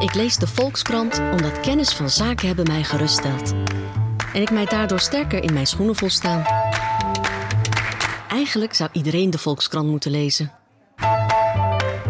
Ik 0.00 0.14
lees 0.14 0.36
de 0.36 0.46
Volkskrant 0.46 1.18
omdat 1.18 1.60
kennis 1.60 1.94
van 1.94 2.10
zaken 2.10 2.46
hebben 2.46 2.66
mij 2.66 2.84
geruststelt. 2.84 3.52
En 4.32 4.40
ik 4.40 4.50
mij 4.50 4.64
daardoor 4.64 5.00
sterker 5.00 5.42
in 5.42 5.52
mijn 5.52 5.66
schoenen 5.66 5.96
voel 5.96 6.10
staan. 6.10 6.44
Eigenlijk 8.28 8.74
zou 8.74 8.90
iedereen 8.92 9.30
de 9.30 9.38
Volkskrant 9.38 9.88
moeten 9.88 10.10
lezen. 10.10 10.52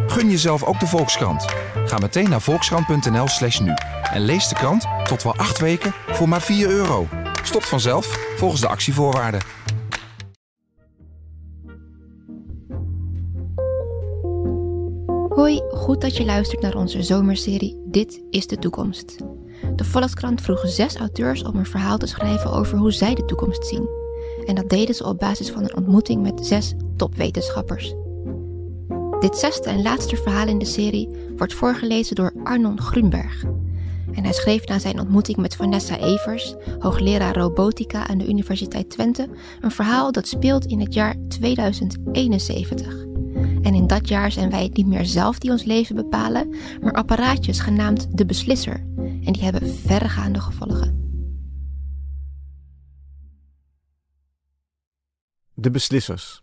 Gun 0.06 0.30
jezelf 0.30 0.62
ook 0.64 0.80
de 0.80 0.86
Volkskrant. 0.86 1.44
Ga 1.84 1.98
meteen 1.98 2.28
naar 2.28 2.40
volkskrant.nl 2.40 3.28
slash 3.28 3.58
nu. 3.58 3.74
En 4.12 4.24
lees 4.24 4.48
de 4.48 4.54
krant 4.54 4.86
tot 5.04 5.22
wel 5.22 5.36
acht 5.36 5.58
weken 5.58 5.92
voor 6.06 6.28
maar 6.28 6.42
4 6.42 6.68
euro. 6.68 7.08
Stopt 7.42 7.68
vanzelf 7.68 8.06
volgens 8.36 8.60
de 8.60 8.68
actievoorwaarden. 8.68 9.40
Goed 15.90 16.00
dat 16.00 16.16
je 16.16 16.24
luistert 16.24 16.62
naar 16.62 16.76
onze 16.76 17.02
zomerserie 17.02 17.82
Dit 17.86 18.22
is 18.30 18.46
de 18.46 18.58
toekomst. 18.58 19.16
De 19.76 19.84
Volkskrant 19.84 20.40
vroeg 20.40 20.68
zes 20.68 20.96
auteurs 20.96 21.42
om 21.42 21.56
een 21.56 21.66
verhaal 21.66 21.98
te 21.98 22.06
schrijven 22.06 22.52
over 22.52 22.78
hoe 22.78 22.92
zij 22.92 23.14
de 23.14 23.24
toekomst 23.24 23.66
zien. 23.66 23.88
En 24.46 24.54
dat 24.54 24.68
deden 24.68 24.94
ze 24.94 25.04
op 25.04 25.18
basis 25.18 25.50
van 25.50 25.62
een 25.62 25.76
ontmoeting 25.76 26.22
met 26.22 26.46
zes 26.46 26.74
topwetenschappers. 26.96 27.94
Dit 29.20 29.36
zesde 29.36 29.70
en 29.70 29.82
laatste 29.82 30.16
verhaal 30.16 30.48
in 30.48 30.58
de 30.58 30.64
serie 30.64 31.08
wordt 31.36 31.54
voorgelezen 31.54 32.16
door 32.16 32.32
Arnon 32.44 32.80
Grunberg. 32.80 33.44
En 34.12 34.24
hij 34.24 34.32
schreef 34.32 34.66
na 34.66 34.78
zijn 34.78 35.00
ontmoeting 35.00 35.38
met 35.38 35.56
Vanessa 35.56 35.98
Evers, 35.98 36.54
hoogleraar 36.78 37.36
robotica 37.36 38.08
aan 38.08 38.18
de 38.18 38.28
Universiteit 38.28 38.90
Twente, 38.90 39.28
een 39.60 39.70
verhaal 39.70 40.12
dat 40.12 40.28
speelt 40.28 40.64
in 40.64 40.80
het 40.80 40.94
jaar 40.94 41.14
2071. 41.28 43.09
En 43.62 43.74
in 43.74 43.86
dat 43.86 44.08
jaar 44.08 44.32
zijn 44.32 44.50
wij 44.50 44.70
niet 44.72 44.86
meer 44.86 45.06
zelf 45.06 45.38
die 45.38 45.50
ons 45.50 45.64
leven 45.64 45.94
bepalen, 45.94 46.54
maar 46.82 46.92
apparaatjes 46.92 47.60
genaamd 47.60 48.16
de 48.16 48.26
beslisser. 48.26 48.86
En 48.96 49.32
die 49.32 49.42
hebben 49.42 49.68
verregaande 49.68 50.40
gevolgen. 50.40 50.98
De 55.54 55.70
beslissers. 55.70 56.42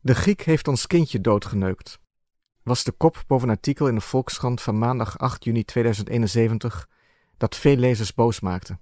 De 0.00 0.14
Griek 0.14 0.42
heeft 0.42 0.68
ons 0.68 0.86
kindje 0.86 1.20
doodgeneukt. 1.20 1.98
Was 2.62 2.84
de 2.84 2.92
kop 2.92 3.24
boven 3.26 3.48
een 3.48 3.54
artikel 3.54 3.88
in 3.88 3.94
de 3.94 4.00
Volkskrant 4.00 4.62
van 4.62 4.78
maandag 4.78 5.18
8 5.18 5.44
juni 5.44 5.64
2071 5.64 6.88
dat 7.36 7.56
veel 7.56 7.76
lezers 7.76 8.14
boos 8.14 8.40
maakte. 8.40 8.78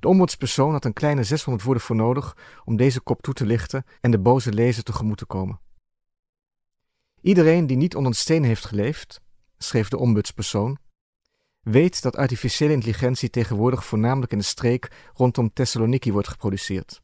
De 0.00 0.08
ombudspersoon 0.08 0.72
had 0.72 0.84
een 0.84 0.92
kleine 0.92 1.24
600 1.24 1.64
woorden 1.64 1.82
voor 1.82 1.96
nodig 1.96 2.36
om 2.64 2.76
deze 2.76 3.00
kop 3.00 3.22
toe 3.22 3.34
te 3.34 3.46
lichten 3.46 3.84
en 4.00 4.10
de 4.10 4.18
boze 4.18 4.52
lezer 4.52 4.82
tegemoet 4.82 5.18
te 5.18 5.26
komen. 5.26 5.60
Iedereen 7.20 7.66
die 7.66 7.76
niet 7.76 7.96
onder 7.96 8.10
een 8.10 8.16
steen 8.16 8.44
heeft 8.44 8.64
geleefd, 8.64 9.20
schreef 9.58 9.88
de 9.88 9.98
ombudspersoon, 9.98 10.78
weet 11.60 12.02
dat 12.02 12.16
artificiële 12.16 12.72
intelligentie 12.72 13.30
tegenwoordig 13.30 13.84
voornamelijk 13.84 14.32
in 14.32 14.38
de 14.38 14.44
streek 14.44 14.90
rondom 15.14 15.52
Thessaloniki 15.52 16.12
wordt 16.12 16.28
geproduceerd. 16.28 17.00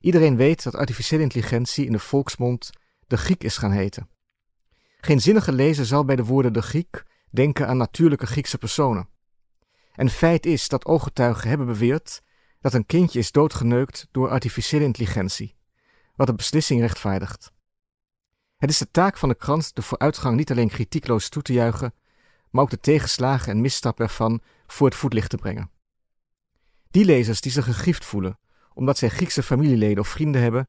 Iedereen 0.00 0.36
weet 0.36 0.62
dat 0.62 0.74
artificiële 0.74 1.22
intelligentie 1.22 1.86
in 1.86 1.92
de 1.92 1.98
volksmond 1.98 2.70
de 3.06 3.16
Griek 3.16 3.44
is 3.44 3.56
gaan 3.56 3.70
heten. 3.70 4.08
Geen 5.00 5.20
zinnige 5.20 5.52
lezer 5.52 5.86
zal 5.86 6.04
bij 6.04 6.16
de 6.16 6.24
woorden 6.24 6.52
de 6.52 6.62
Griek 6.62 7.04
denken 7.30 7.66
aan 7.66 7.76
natuurlijke 7.76 8.26
Griekse 8.26 8.58
personen. 8.58 9.08
En 9.92 10.10
feit 10.10 10.46
is 10.46 10.68
dat 10.68 10.84
ooggetuigen 10.84 11.48
hebben 11.48 11.66
beweerd 11.66 12.22
dat 12.60 12.74
een 12.74 12.86
kindje 12.86 13.18
is 13.18 13.32
doodgeneukt 13.32 14.08
door 14.10 14.28
artificiële 14.28 14.84
intelligentie, 14.84 15.56
wat 16.16 16.26
de 16.26 16.34
beslissing 16.34 16.80
rechtvaardigt. 16.80 17.52
Het 18.56 18.70
is 18.70 18.78
de 18.78 18.90
taak 18.90 19.16
van 19.16 19.28
de 19.28 19.34
krant 19.34 19.74
de 19.74 19.82
vooruitgang 19.82 20.36
niet 20.36 20.50
alleen 20.50 20.68
kritiekloos 20.68 21.28
toe 21.28 21.42
te 21.42 21.52
juichen, 21.52 21.94
maar 22.50 22.62
ook 22.62 22.70
de 22.70 22.80
tegenslagen 22.80 23.52
en 23.52 23.60
misstappen 23.60 24.04
ervan 24.04 24.40
voor 24.66 24.86
het 24.86 24.96
voetlicht 24.96 25.30
te 25.30 25.36
brengen. 25.36 25.70
Die 26.90 27.04
lezers 27.04 27.40
die 27.40 27.52
zich 27.52 27.64
gegriefd 27.64 28.04
voelen 28.04 28.38
omdat 28.74 28.98
zij 28.98 29.08
Griekse 29.08 29.42
familieleden 29.42 29.98
of 29.98 30.08
vrienden 30.08 30.42
hebben, 30.42 30.68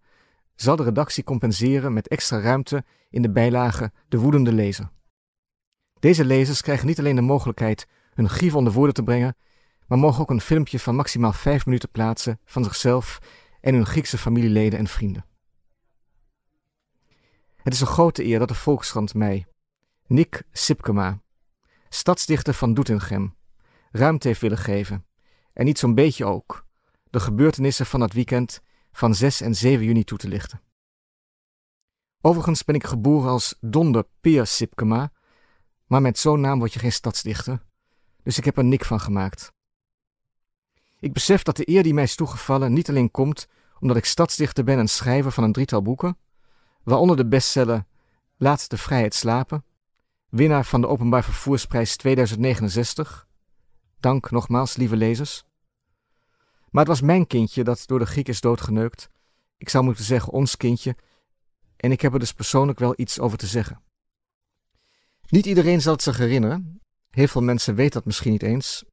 zal 0.55 0.75
de 0.75 0.83
redactie 0.83 1.23
compenseren 1.23 1.93
met 1.93 2.07
extra 2.07 2.39
ruimte 2.39 2.83
in 3.09 3.21
de 3.21 3.31
bijlage 3.31 3.91
De 4.07 4.17
Woedende 4.17 4.53
Lezer. 4.53 4.91
Deze 5.99 6.25
lezers 6.25 6.61
krijgen 6.61 6.87
niet 6.87 6.99
alleen 6.99 7.15
de 7.15 7.21
mogelijkheid 7.21 7.87
hun 8.13 8.29
grief 8.29 8.55
onder 8.55 8.73
woorden 8.73 8.93
te 8.93 9.03
brengen, 9.03 9.35
maar 9.87 9.97
mogen 9.97 10.21
ook 10.21 10.29
een 10.29 10.41
filmpje 10.41 10.79
van 10.79 10.95
maximaal 10.95 11.33
vijf 11.33 11.65
minuten 11.65 11.89
plaatsen 11.89 12.39
van 12.45 12.63
zichzelf 12.63 13.19
en 13.61 13.73
hun 13.73 13.85
Griekse 13.85 14.17
familieleden 14.17 14.79
en 14.79 14.87
vrienden. 14.87 15.25
Het 17.55 17.73
is 17.73 17.81
een 17.81 17.87
grote 17.87 18.23
eer 18.25 18.39
dat 18.39 18.47
de 18.47 18.55
Volkskrant 18.55 19.13
mij, 19.13 19.45
Nick 20.07 20.43
Sipkema, 20.51 21.21
stadsdichter 21.89 22.53
van 22.53 22.73
Doetinchem, 22.73 23.35
ruimte 23.91 24.27
heeft 24.27 24.41
willen 24.41 24.57
geven. 24.57 25.05
En 25.53 25.65
niet 25.65 25.79
zo'n 25.79 25.95
beetje 25.95 26.25
ook, 26.25 26.65
de 27.09 27.19
gebeurtenissen 27.19 27.85
van 27.85 28.01
het 28.01 28.13
weekend 28.13 28.61
van 28.91 29.15
6 29.15 29.41
en 29.41 29.55
7 29.55 29.85
juni 29.85 30.03
toe 30.03 30.17
te 30.17 30.27
lichten. 30.27 30.61
Overigens 32.21 32.63
ben 32.63 32.75
ik 32.75 32.83
geboren 32.83 33.29
als 33.29 33.57
Donder 33.59 34.05
Peer 34.21 34.47
Sipkema, 34.47 35.11
maar 35.85 36.01
met 36.01 36.19
zo'n 36.19 36.41
naam 36.41 36.59
word 36.59 36.73
je 36.73 36.79
geen 36.79 36.91
stadsdichter 36.91 37.63
dus 38.23 38.37
ik 38.37 38.45
heb 38.45 38.57
er 38.57 38.63
Nick 38.63 38.85
van 38.85 38.99
gemaakt. 38.99 39.51
Ik 40.99 41.13
besef 41.13 41.43
dat 41.43 41.57
de 41.57 41.69
eer 41.69 41.83
die 41.83 41.93
mij 41.93 42.03
is 42.03 42.15
toegevallen 42.15 42.73
niet 42.73 42.89
alleen 42.89 43.11
komt 43.11 43.47
omdat 43.79 43.97
ik 43.97 44.05
stadsdichter 44.05 44.63
ben 44.63 44.79
en 44.79 44.87
schrijver 44.87 45.31
van 45.31 45.43
een 45.43 45.51
drietal 45.51 45.81
boeken, 45.81 46.17
waaronder 46.83 47.17
de 47.17 47.27
bestseller 47.27 47.85
Laat 48.37 48.69
de 48.69 48.77
vrijheid 48.77 49.13
slapen, 49.13 49.65
winnaar 50.29 50.65
van 50.65 50.81
de 50.81 50.87
Openbaar 50.87 51.23
Vervoersprijs 51.23 51.95
2069. 51.95 53.27
Dank 53.99 54.31
nogmaals, 54.31 54.75
lieve 54.75 54.95
lezers. 54.95 55.43
Maar 56.69 56.81
het 56.85 56.87
was 56.87 57.01
mijn 57.01 57.27
kindje 57.27 57.63
dat 57.63 57.83
door 57.85 57.99
de 57.99 58.05
Griek 58.05 58.27
is 58.27 58.41
doodgeneukt. 58.41 59.09
Ik 59.57 59.69
zou 59.69 59.83
moeten 59.83 60.03
zeggen 60.03 60.33
ons 60.33 60.57
kindje, 60.57 60.95
en 61.77 61.91
ik 61.91 62.01
heb 62.01 62.13
er 62.13 62.19
dus 62.19 62.33
persoonlijk 62.33 62.79
wel 62.79 62.93
iets 62.95 63.19
over 63.19 63.37
te 63.37 63.47
zeggen. 63.47 63.81
Niet 65.27 65.45
iedereen 65.45 65.81
zal 65.81 65.93
het 65.93 66.01
zich 66.01 66.17
herinneren, 66.17 66.81
Heel 67.13 67.27
veel 67.27 67.41
mensen 67.41 67.75
weten 67.75 67.93
dat 67.93 68.05
misschien 68.05 68.31
niet 68.31 68.43
eens. 68.43 68.83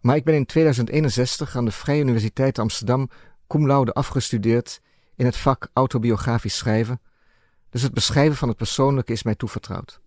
Maar 0.00 0.16
ik 0.16 0.24
ben 0.24 0.34
in 0.34 0.46
2061 0.46 1.56
aan 1.56 1.64
de 1.64 1.70
Vrije 1.70 2.00
Universiteit 2.00 2.58
Amsterdam 2.58 3.10
cum 3.46 3.66
laude 3.66 3.92
afgestudeerd 3.92 4.80
in 5.16 5.24
het 5.24 5.36
vak 5.36 5.68
autobiografisch 5.72 6.56
schrijven, 6.56 7.00
dus 7.70 7.82
het 7.82 7.94
beschrijven 7.94 8.36
van 8.36 8.48
het 8.48 8.56
persoonlijke 8.56 9.12
is 9.12 9.22
mij 9.22 9.34
toevertrouwd. 9.34 10.00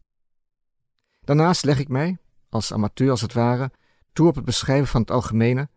Daarnaast 1.22 1.64
leg 1.66 1.80
ik 1.80 1.88
mij, 1.88 2.18
als 2.50 2.74
amateur 2.74 3.10
als 3.10 3.22
het 3.22 3.34
ware, 3.34 3.72
toe 4.14 4.28
op 4.28 4.36
het 4.36 4.46
beschrijven 4.46 4.88
van 4.88 5.02
het 5.02 5.12
algemene 5.12 5.70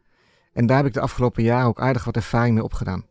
en 0.53 0.67
daar 0.67 0.77
heb 0.77 0.87
ik 0.87 0.93
de 0.93 1.01
afgelopen 1.01 1.43
jaren 1.43 1.67
ook 1.67 1.81
aardig 1.81 2.05
wat 2.05 2.17
ervaring 2.17 2.55
mee 2.55 2.65
opgedaan. 2.65 3.07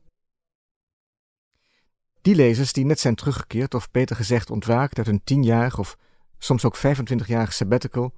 Die 2.22 2.35
lezers 2.35 2.73
die 2.73 2.85
net 2.85 3.00
zijn 3.00 3.16
teruggekeerd, 3.16 3.73
of 3.73 3.91
beter 3.91 4.16
gezegd 4.16 4.50
ontwaakt 4.50 4.97
uit 4.97 5.07
hun 5.07 5.23
tienjarig 5.23 5.79
of 5.79 5.97
soms 6.38 6.66
ook 6.66 6.78
25-jarig 6.78 7.53
sabbatical, 7.53 8.13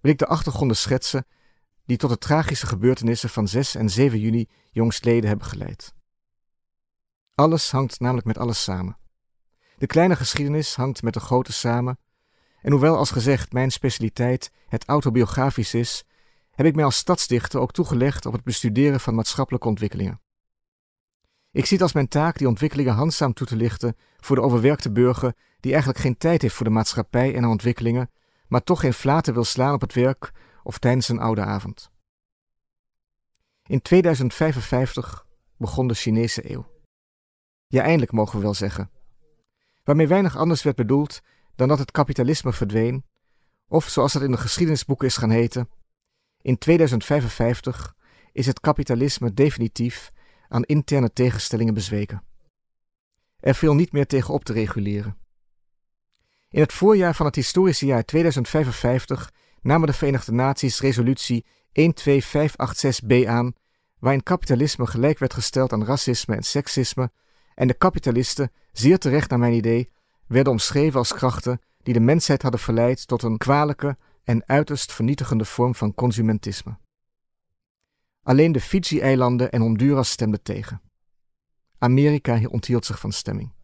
wil 0.00 0.12
ik 0.12 0.18
de 0.18 0.26
achtergronden 0.26 0.76
schetsen 0.76 1.26
die 1.84 1.96
tot 1.96 2.10
de 2.10 2.18
tragische 2.18 2.66
gebeurtenissen 2.66 3.28
van 3.28 3.48
6 3.48 3.74
en 3.74 3.90
7 3.90 4.20
juni 4.20 4.48
jongstleden 4.70 5.28
hebben 5.28 5.46
geleid. 5.46 5.94
Alles 7.34 7.70
hangt 7.70 8.00
namelijk 8.00 8.26
met 8.26 8.38
alles 8.38 8.62
samen. 8.62 8.98
De 9.76 9.86
kleine 9.86 10.16
geschiedenis 10.16 10.76
hangt 10.76 11.02
met 11.02 11.14
de 11.14 11.20
grote 11.20 11.52
samen, 11.52 11.98
en 12.62 12.70
hoewel 12.70 12.96
als 12.96 13.10
gezegd 13.10 13.52
mijn 13.52 13.70
specialiteit 13.70 14.50
het 14.68 14.84
autobiografisch 14.84 15.74
is, 15.74 16.04
heb 16.50 16.66
ik 16.66 16.74
mij 16.74 16.84
als 16.84 16.96
stadsdichter 16.96 17.60
ook 17.60 17.72
toegelegd 17.72 18.26
op 18.26 18.32
het 18.32 18.44
bestuderen 18.44 19.00
van 19.00 19.14
maatschappelijke 19.14 19.68
ontwikkelingen. 19.68 20.20
Ik 21.50 21.64
zie 21.64 21.76
het 21.76 21.82
als 21.82 21.92
mijn 21.92 22.08
taak 22.08 22.38
die 22.38 22.48
ontwikkelingen 22.48 22.94
handzaam 22.94 23.32
toe 23.32 23.46
te 23.46 23.56
lichten 23.56 23.96
voor 24.16 24.36
de 24.36 24.42
overwerkte 24.42 24.92
burger 24.92 25.34
die 25.60 25.72
eigenlijk 25.72 26.00
geen 26.00 26.16
tijd 26.16 26.42
heeft 26.42 26.54
voor 26.54 26.66
de 26.66 26.72
maatschappij 26.72 27.34
en 27.34 27.42
haar 27.42 27.50
ontwikkelingen, 27.50 28.10
maar 28.48 28.62
toch 28.62 28.80
geen 28.80 28.92
flaten 28.92 29.34
wil 29.34 29.44
slaan 29.44 29.74
op 29.74 29.80
het 29.80 29.92
werk 29.92 30.32
of 30.62 30.78
tijdens 30.78 31.08
een 31.08 31.18
oude 31.18 31.40
avond. 31.40 31.90
In 33.66 33.82
2055 33.82 35.26
begon 35.56 35.86
de 35.86 35.94
Chinese 35.94 36.52
eeuw. 36.52 36.66
Ja, 37.66 37.82
eindelijk 37.82 38.12
mogen 38.12 38.36
we 38.36 38.42
wel 38.42 38.54
zeggen. 38.54 38.90
Waarmee 39.84 40.08
weinig 40.08 40.36
anders 40.36 40.62
werd 40.62 40.76
bedoeld 40.76 41.20
dan 41.54 41.68
dat 41.68 41.78
het 41.78 41.90
kapitalisme 41.90 42.52
verdween, 42.52 43.04
of 43.68 43.88
zoals 43.88 44.12
het 44.12 44.22
in 44.22 44.30
de 44.30 44.36
geschiedenisboeken 44.36 45.06
is 45.06 45.16
gaan 45.16 45.30
heten, 45.30 45.68
in 46.42 46.58
2055 46.58 47.94
is 48.32 48.46
het 48.46 48.60
kapitalisme 48.60 49.34
definitief 49.34 50.12
aan 50.48 50.64
interne 50.64 51.12
tegenstellingen 51.12 51.74
bezweken. 51.74 52.22
Er 53.36 53.54
viel 53.54 53.74
niet 53.74 53.92
meer 53.92 54.06
tegen 54.06 54.34
op 54.34 54.44
te 54.44 54.52
reguleren. 54.52 55.18
In 56.56 56.62
het 56.62 56.72
voorjaar 56.72 57.14
van 57.14 57.26
het 57.26 57.34
historische 57.34 57.86
jaar 57.86 58.04
2055 58.04 59.32
namen 59.62 59.86
de 59.86 59.92
Verenigde 59.92 60.32
Naties 60.32 60.80
resolutie 60.80 61.44
12586b 61.80 63.26
aan, 63.26 63.52
waarin 63.98 64.22
kapitalisme 64.22 64.86
gelijk 64.86 65.18
werd 65.18 65.34
gesteld 65.34 65.72
aan 65.72 65.84
racisme 65.84 66.36
en 66.36 66.42
seksisme, 66.42 67.10
en 67.54 67.66
de 67.66 67.74
kapitalisten, 67.74 68.52
zeer 68.72 68.98
terecht 68.98 69.30
naar 69.30 69.38
mijn 69.38 69.52
idee, 69.52 69.90
werden 70.26 70.52
omschreven 70.52 70.98
als 70.98 71.12
krachten 71.12 71.60
die 71.82 71.94
de 71.94 72.00
mensheid 72.00 72.42
hadden 72.42 72.60
verleid 72.60 73.06
tot 73.06 73.22
een 73.22 73.38
kwalijke 73.38 73.96
en 74.24 74.46
uiterst 74.46 74.92
vernietigende 74.92 75.44
vorm 75.44 75.74
van 75.74 75.94
consumentisme. 75.94 76.78
Alleen 78.22 78.52
de 78.52 78.60
Fiji-eilanden 78.60 79.50
en 79.50 79.60
Honduras 79.60 80.10
stemden 80.10 80.42
tegen. 80.42 80.80
Amerika 81.78 82.40
onthield 82.48 82.84
zich 82.84 83.00
van 83.00 83.12
stemming. 83.12 83.55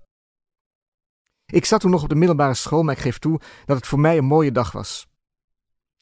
Ik 1.53 1.65
zat 1.65 1.81
toen 1.81 1.91
nog 1.91 2.03
op 2.03 2.09
de 2.09 2.15
middelbare 2.15 2.55
school, 2.55 2.83
maar 2.83 2.95
ik 2.95 3.01
geef 3.01 3.19
toe 3.19 3.41
dat 3.65 3.77
het 3.77 3.87
voor 3.87 4.01
mij 4.01 4.19
een 4.19 4.25
mooie 4.25 4.53
dag 4.53 4.73
was. 4.73 5.07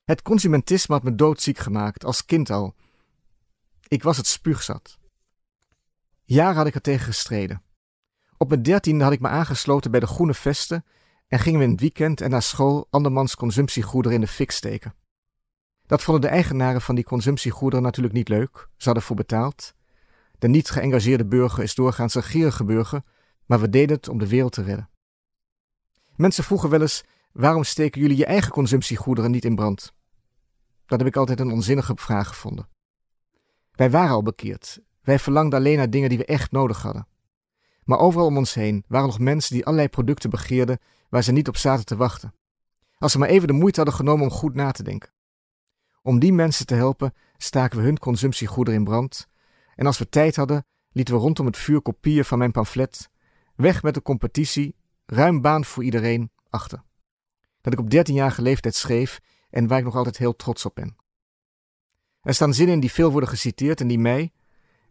Het 0.04 0.22
consumentisme 0.22 0.94
had 0.94 1.04
me 1.04 1.14
doodziek 1.14 1.58
gemaakt, 1.58 2.04
als 2.04 2.24
kind 2.24 2.50
al. 2.50 2.74
Ik 3.88 4.02
was 4.02 4.16
het 4.16 4.26
spuugzat. 4.26 4.98
Jaren 6.24 6.56
had 6.56 6.66
ik 6.66 6.74
er 6.74 6.80
tegen 6.80 7.04
gestreden. 7.04 7.62
Op 8.36 8.48
mijn 8.48 8.62
dertiende 8.62 9.04
had 9.04 9.12
ik 9.12 9.20
me 9.20 9.28
aangesloten 9.28 9.90
bij 9.90 10.00
de 10.00 10.06
Groene 10.06 10.34
Vesten 10.34 10.84
en 11.28 11.38
gingen 11.38 11.58
we 11.58 11.64
in 11.64 11.70
het 11.70 11.80
weekend 11.80 12.20
en 12.20 12.30
na 12.30 12.40
school 12.40 12.86
andermans 12.90 13.36
consumptiegoederen 13.36 14.18
in 14.18 14.24
de 14.24 14.30
fik 14.32 14.50
steken. 14.50 14.94
Dat 15.86 16.02
vonden 16.02 16.22
de 16.22 16.28
eigenaren 16.28 16.80
van 16.80 16.94
die 16.94 17.04
consumptiegoederen 17.04 17.84
natuurlijk 17.84 18.14
niet 18.14 18.28
leuk, 18.28 18.68
ze 18.76 18.84
hadden 18.84 19.02
voor 19.02 19.16
betaald. 19.16 19.74
De 20.38 20.48
niet 20.48 20.70
geëngageerde 20.70 21.26
burger 21.26 21.62
is 21.62 21.74
doorgaans 21.74 22.14
een 22.14 22.22
gierige 22.22 22.64
burger, 22.64 23.02
maar 23.46 23.60
we 23.60 23.68
deden 23.68 23.96
het 23.96 24.08
om 24.08 24.18
de 24.18 24.28
wereld 24.28 24.52
te 24.52 24.62
redden. 24.62 24.89
Mensen 26.20 26.44
vroegen 26.44 26.70
wel 26.70 26.80
eens: 26.80 27.04
waarom 27.32 27.64
steken 27.64 28.00
jullie 28.00 28.16
je 28.16 28.24
eigen 28.24 28.52
consumptiegoederen 28.52 29.30
niet 29.30 29.44
in 29.44 29.54
brand? 29.54 29.92
Dat 30.86 30.98
heb 30.98 31.08
ik 31.08 31.16
altijd 31.16 31.40
een 31.40 31.52
onzinnige 31.52 31.92
vraag 31.96 32.28
gevonden. 32.28 32.68
Wij 33.72 33.90
waren 33.90 34.10
al 34.10 34.22
bekeerd. 34.22 34.80
Wij 35.02 35.18
verlangden 35.18 35.58
alleen 35.58 35.76
naar 35.76 35.90
dingen 35.90 36.08
die 36.08 36.18
we 36.18 36.24
echt 36.24 36.52
nodig 36.52 36.82
hadden. 36.82 37.06
Maar 37.84 37.98
overal 37.98 38.26
om 38.26 38.36
ons 38.36 38.54
heen 38.54 38.84
waren 38.88 39.06
nog 39.06 39.18
mensen 39.18 39.54
die 39.54 39.64
allerlei 39.64 39.88
producten 39.88 40.30
begeerden 40.30 40.78
waar 41.08 41.22
ze 41.22 41.32
niet 41.32 41.48
op 41.48 41.56
zaten 41.56 41.84
te 41.84 41.96
wachten. 41.96 42.34
Als 42.98 43.12
ze 43.12 43.18
maar 43.18 43.28
even 43.28 43.46
de 43.46 43.52
moeite 43.52 43.80
hadden 43.80 43.98
genomen 43.98 44.24
om 44.24 44.30
goed 44.30 44.54
na 44.54 44.70
te 44.70 44.82
denken. 44.82 45.12
Om 46.02 46.18
die 46.18 46.32
mensen 46.32 46.66
te 46.66 46.74
helpen 46.74 47.14
staken 47.36 47.78
we 47.78 47.84
hun 47.84 47.98
consumptiegoederen 47.98 48.78
in 48.78 48.84
brand. 48.84 49.26
En 49.74 49.86
als 49.86 49.98
we 49.98 50.08
tijd 50.08 50.36
hadden, 50.36 50.66
lieten 50.92 51.14
we 51.14 51.20
rondom 51.20 51.46
het 51.46 51.56
vuur 51.56 51.82
kopieën 51.82 52.24
van 52.24 52.38
mijn 52.38 52.52
pamflet. 52.52 53.10
Weg 53.54 53.82
met 53.82 53.94
de 53.94 54.02
competitie, 54.02 54.78
ruim 55.10 55.40
baan 55.40 55.64
voor 55.64 55.84
iedereen, 55.84 56.30
achter. 56.50 56.82
Dat 57.60 57.72
ik 57.72 57.78
op 57.78 57.94
13-jarige 57.94 58.42
leeftijd 58.42 58.74
schreef 58.74 59.20
en 59.50 59.66
waar 59.66 59.78
ik 59.78 59.84
nog 59.84 59.96
altijd 59.96 60.16
heel 60.16 60.36
trots 60.36 60.64
op 60.64 60.74
ben. 60.74 60.96
Er 62.22 62.34
staan 62.34 62.54
zinnen 62.54 62.74
in 62.74 62.80
die 62.80 62.92
veel 62.92 63.10
worden 63.10 63.28
geciteerd 63.28 63.80
en 63.80 63.88
die 63.88 63.98
mij, 63.98 64.32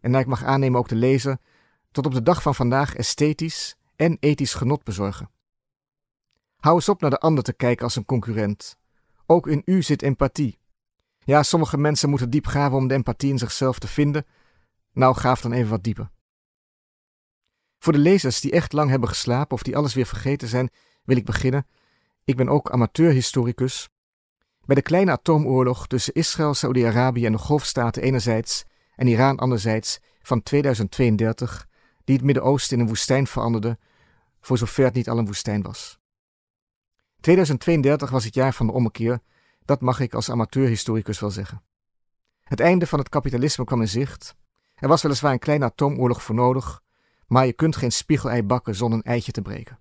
en 0.00 0.10
naar 0.10 0.20
ik 0.20 0.26
mag 0.26 0.44
aannemen 0.44 0.78
ook 0.78 0.88
de 0.88 0.94
lezer, 0.94 1.38
tot 1.90 2.06
op 2.06 2.12
de 2.12 2.22
dag 2.22 2.42
van 2.42 2.54
vandaag 2.54 2.94
esthetisch 2.94 3.76
en 3.96 4.16
ethisch 4.20 4.54
genot 4.54 4.84
bezorgen. 4.84 5.30
Hou 6.56 6.74
eens 6.74 6.88
op 6.88 7.00
naar 7.00 7.10
de 7.10 7.18
ander 7.18 7.44
te 7.44 7.52
kijken 7.52 7.84
als 7.84 7.96
een 7.96 8.04
concurrent. 8.04 8.78
Ook 9.26 9.46
in 9.46 9.62
u 9.64 9.82
zit 9.82 10.02
empathie. 10.02 10.58
Ja, 11.18 11.42
sommige 11.42 11.76
mensen 11.76 12.10
moeten 12.10 12.30
diep 12.30 12.46
graven 12.46 12.76
om 12.76 12.88
de 12.88 12.94
empathie 12.94 13.30
in 13.30 13.38
zichzelf 13.38 13.78
te 13.78 13.88
vinden. 13.88 14.26
Nou, 14.92 15.14
gaaf 15.14 15.40
dan 15.40 15.52
even 15.52 15.70
wat 15.70 15.82
dieper. 15.82 16.10
Voor 17.80 17.92
de 17.92 17.98
lezers 17.98 18.40
die 18.40 18.52
echt 18.52 18.72
lang 18.72 18.90
hebben 18.90 19.08
geslapen 19.08 19.56
of 19.56 19.62
die 19.62 19.76
alles 19.76 19.94
weer 19.94 20.06
vergeten 20.06 20.48
zijn, 20.48 20.70
wil 21.04 21.16
ik 21.16 21.24
beginnen. 21.24 21.66
Ik 22.24 22.36
ben 22.36 22.48
ook 22.48 22.70
amateurhistoricus. 22.70 23.88
Bij 24.64 24.74
de 24.74 24.82
kleine 24.82 25.10
atoomoorlog 25.10 25.86
tussen 25.86 26.14
Israël, 26.14 26.54
Saudi-Arabië 26.54 27.26
en 27.26 27.32
de 27.32 27.38
Golfstaten 27.38 28.02
enerzijds 28.02 28.64
en 28.96 29.06
Iran 29.06 29.36
anderzijds 29.36 30.00
van 30.22 30.42
2032, 30.42 31.66
die 32.04 32.16
het 32.16 32.24
Midden-Oosten 32.24 32.76
in 32.76 32.82
een 32.82 32.88
woestijn 32.88 33.26
veranderde, 33.26 33.78
voor 34.40 34.58
zover 34.58 34.84
het 34.84 34.94
niet 34.94 35.08
al 35.08 35.18
een 35.18 35.26
woestijn 35.26 35.62
was. 35.62 35.98
2032 37.20 38.10
was 38.10 38.24
het 38.24 38.34
jaar 38.34 38.54
van 38.54 38.66
de 38.66 38.72
ommekeer, 38.72 39.20
dat 39.64 39.80
mag 39.80 40.00
ik 40.00 40.14
als 40.14 40.30
amateurhistoricus 40.30 41.20
wel 41.20 41.30
zeggen. 41.30 41.62
Het 42.42 42.60
einde 42.60 42.86
van 42.86 42.98
het 42.98 43.08
kapitalisme 43.08 43.64
kwam 43.64 43.80
in 43.80 43.88
zicht. 43.88 44.34
Er 44.74 44.88
was 44.88 45.02
weliswaar 45.02 45.32
een 45.32 45.38
kleine 45.38 45.64
atoomoorlog 45.64 46.22
voor 46.22 46.34
nodig, 46.34 46.82
maar 47.30 47.46
je 47.46 47.52
kunt 47.52 47.76
geen 47.76 47.92
spiegelei 47.92 48.42
bakken 48.42 48.74
zonder 48.74 48.98
een 48.98 49.12
eitje 49.12 49.32
te 49.32 49.42
breken. 49.42 49.78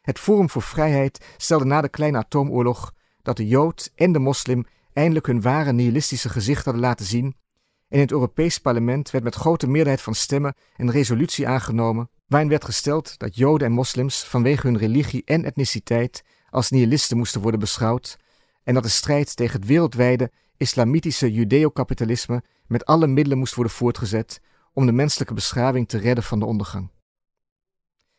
Het 0.00 0.18
Forum 0.18 0.50
voor 0.50 0.62
Vrijheid 0.62 1.34
stelde 1.36 1.64
na 1.64 1.80
de 1.80 1.88
kleine 1.88 2.18
atoomoorlog 2.18 2.92
dat 3.22 3.36
de 3.36 3.46
Jood 3.46 3.92
en 3.94 4.12
de 4.12 4.18
moslim 4.18 4.64
eindelijk 4.92 5.26
hun 5.26 5.42
ware 5.42 5.72
nihilistische 5.72 6.28
gezicht 6.28 6.64
hadden 6.64 6.82
laten 6.82 7.06
zien 7.06 7.24
en 7.24 7.96
in 7.96 8.00
het 8.00 8.10
Europees 8.10 8.58
Parlement 8.58 9.10
werd 9.10 9.24
met 9.24 9.34
grote 9.34 9.68
meerderheid 9.68 10.02
van 10.02 10.14
stemmen 10.14 10.54
een 10.76 10.90
resolutie 10.90 11.48
aangenomen 11.48 12.10
waarin 12.26 12.48
werd 12.48 12.64
gesteld 12.64 13.18
dat 13.18 13.36
Joden 13.36 13.66
en 13.66 13.72
moslims 13.72 14.24
vanwege 14.24 14.66
hun 14.66 14.78
religie 14.78 15.22
en 15.24 15.44
etniciteit 15.44 16.24
als 16.50 16.70
nihilisten 16.70 17.16
moesten 17.16 17.40
worden 17.40 17.60
beschouwd 17.60 18.18
en 18.62 18.74
dat 18.74 18.82
de 18.82 18.88
strijd 18.88 19.36
tegen 19.36 19.60
het 19.60 19.68
wereldwijde 19.68 20.30
islamitische 20.56 21.32
judeo-kapitalisme 21.32 22.42
met 22.66 22.84
alle 22.84 23.06
middelen 23.06 23.38
moest 23.38 23.54
worden 23.54 23.72
voortgezet 23.72 24.40
om 24.72 24.86
de 24.86 24.92
menselijke 24.92 25.34
beschaving 25.34 25.88
te 25.88 25.98
redden 25.98 26.24
van 26.24 26.38
de 26.38 26.44
ondergang. 26.44 26.90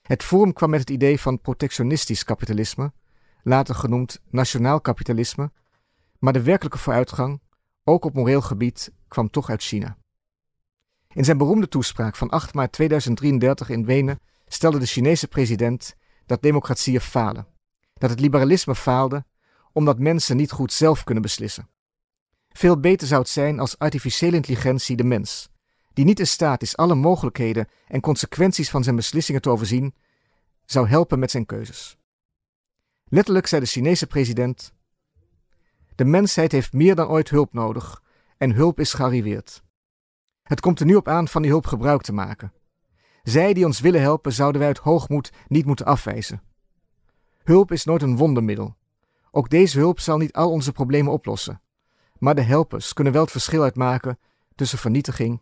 Het 0.02 0.24
Forum 0.24 0.54
kwam 0.54 0.70
met 0.70 0.80
het 0.80 0.90
idee 0.90 1.20
van 1.20 1.42
protectionistisch 1.42 2.24
kapitalisme, 2.24 2.94
later 3.44 3.76
genoemd 3.76 4.22
nationaal 4.30 4.82
kapitalisme, 4.82 5.52
maar 6.20 6.34
de 6.34 6.42
werkelijke 6.42 6.78
vooruitgang, 6.78 7.42
ook 7.84 8.06
op 8.06 8.14
moreel 8.14 8.42
gebied, 8.42 8.94
kwam 9.08 9.30
toch 9.30 9.50
uit 9.50 9.64
China. 9.64 9.98
In 11.14 11.26
zijn 11.26 11.38
beroemde 11.38 11.68
toespraak 11.68 12.16
van 12.16 12.30
8 12.30 12.54
maart 12.54 12.72
2033 12.72 13.70
in 13.70 13.86
Wenen 13.86 14.20
stelde 14.48 14.80
de 14.80 14.86
Chinese 14.86 15.28
president 15.28 15.96
dat 16.26 16.42
democratieën 16.42 17.02
falen, 17.02 17.48
dat 17.94 18.10
het 18.10 18.20
liberalisme 18.20 18.76
faalde 18.76 19.26
omdat 19.72 20.00
mensen 20.00 20.38
niet 20.38 20.52
goed 20.52 20.74
zelf 20.74 21.04
kunnen 21.04 21.24
beslissen. 21.24 21.70
Veel 22.50 22.80
beter 22.80 23.08
zou 23.08 23.22
het 23.22 23.30
zijn 23.30 23.60
als 23.60 23.78
artificiële 23.78 24.36
intelligentie 24.36 24.96
de 24.96 25.04
mens, 25.04 25.50
die 25.94 26.06
niet 26.06 26.20
in 26.20 26.28
staat 26.28 26.62
is 26.62 26.78
alle 26.78 26.96
mogelijkheden 26.96 27.68
en 27.88 28.02
consequenties 28.02 28.70
van 28.70 28.84
zijn 28.84 28.96
beslissingen 28.96 29.42
te 29.42 29.50
overzien, 29.50 29.96
zou 30.66 30.88
helpen 30.88 31.20
met 31.20 31.32
zijn 31.32 31.46
keuzes. 31.46 31.98
Letterlijk 33.04 33.48
zei 33.48 33.62
de 33.62 33.68
Chinese 33.68 34.08
president: 34.08 34.74
De 35.96 36.06
mensheid 36.06 36.52
heeft 36.52 36.74
meer 36.74 36.96
dan 36.96 37.08
ooit 37.08 37.30
hulp 37.30 37.54
nodig 37.54 38.02
en 38.38 38.52
hulp 38.52 38.80
is 38.80 38.94
gearriveerd. 38.94 39.64
Het 40.44 40.60
komt 40.60 40.80
er 40.80 40.86
nu 40.86 40.96
op 40.96 41.08
aan 41.08 41.28
van 41.28 41.42
die 41.42 41.52
hulp 41.52 41.66
gebruik 41.66 42.02
te 42.02 42.14
maken. 42.14 42.54
Zij 43.24 43.54
die 43.54 43.66
ons 43.66 43.80
willen 43.80 44.02
helpen, 44.02 44.34
zouden 44.34 44.60
wij 44.60 44.70
uit 44.70 44.78
hoogmoed 44.78 45.32
niet 45.48 45.66
moeten 45.66 45.86
afwijzen. 45.86 46.42
Hulp 47.44 47.72
is 47.72 47.84
nooit 47.84 48.02
een 48.02 48.18
wondermiddel. 48.18 48.76
Ook 49.32 49.50
deze 49.50 49.80
hulp 49.80 50.00
zal 50.00 50.18
niet 50.18 50.34
al 50.34 50.52
onze 50.52 50.72
problemen 50.72 51.12
oplossen. 51.12 51.62
Maar 52.18 52.36
de 52.36 52.42
helpers 52.42 52.94
kunnen 52.94 53.14
wel 53.14 53.22
het 53.22 53.32
verschil 53.32 53.64
uitmaken 53.64 54.20
tussen 54.56 54.78
vernietiging 54.78 55.42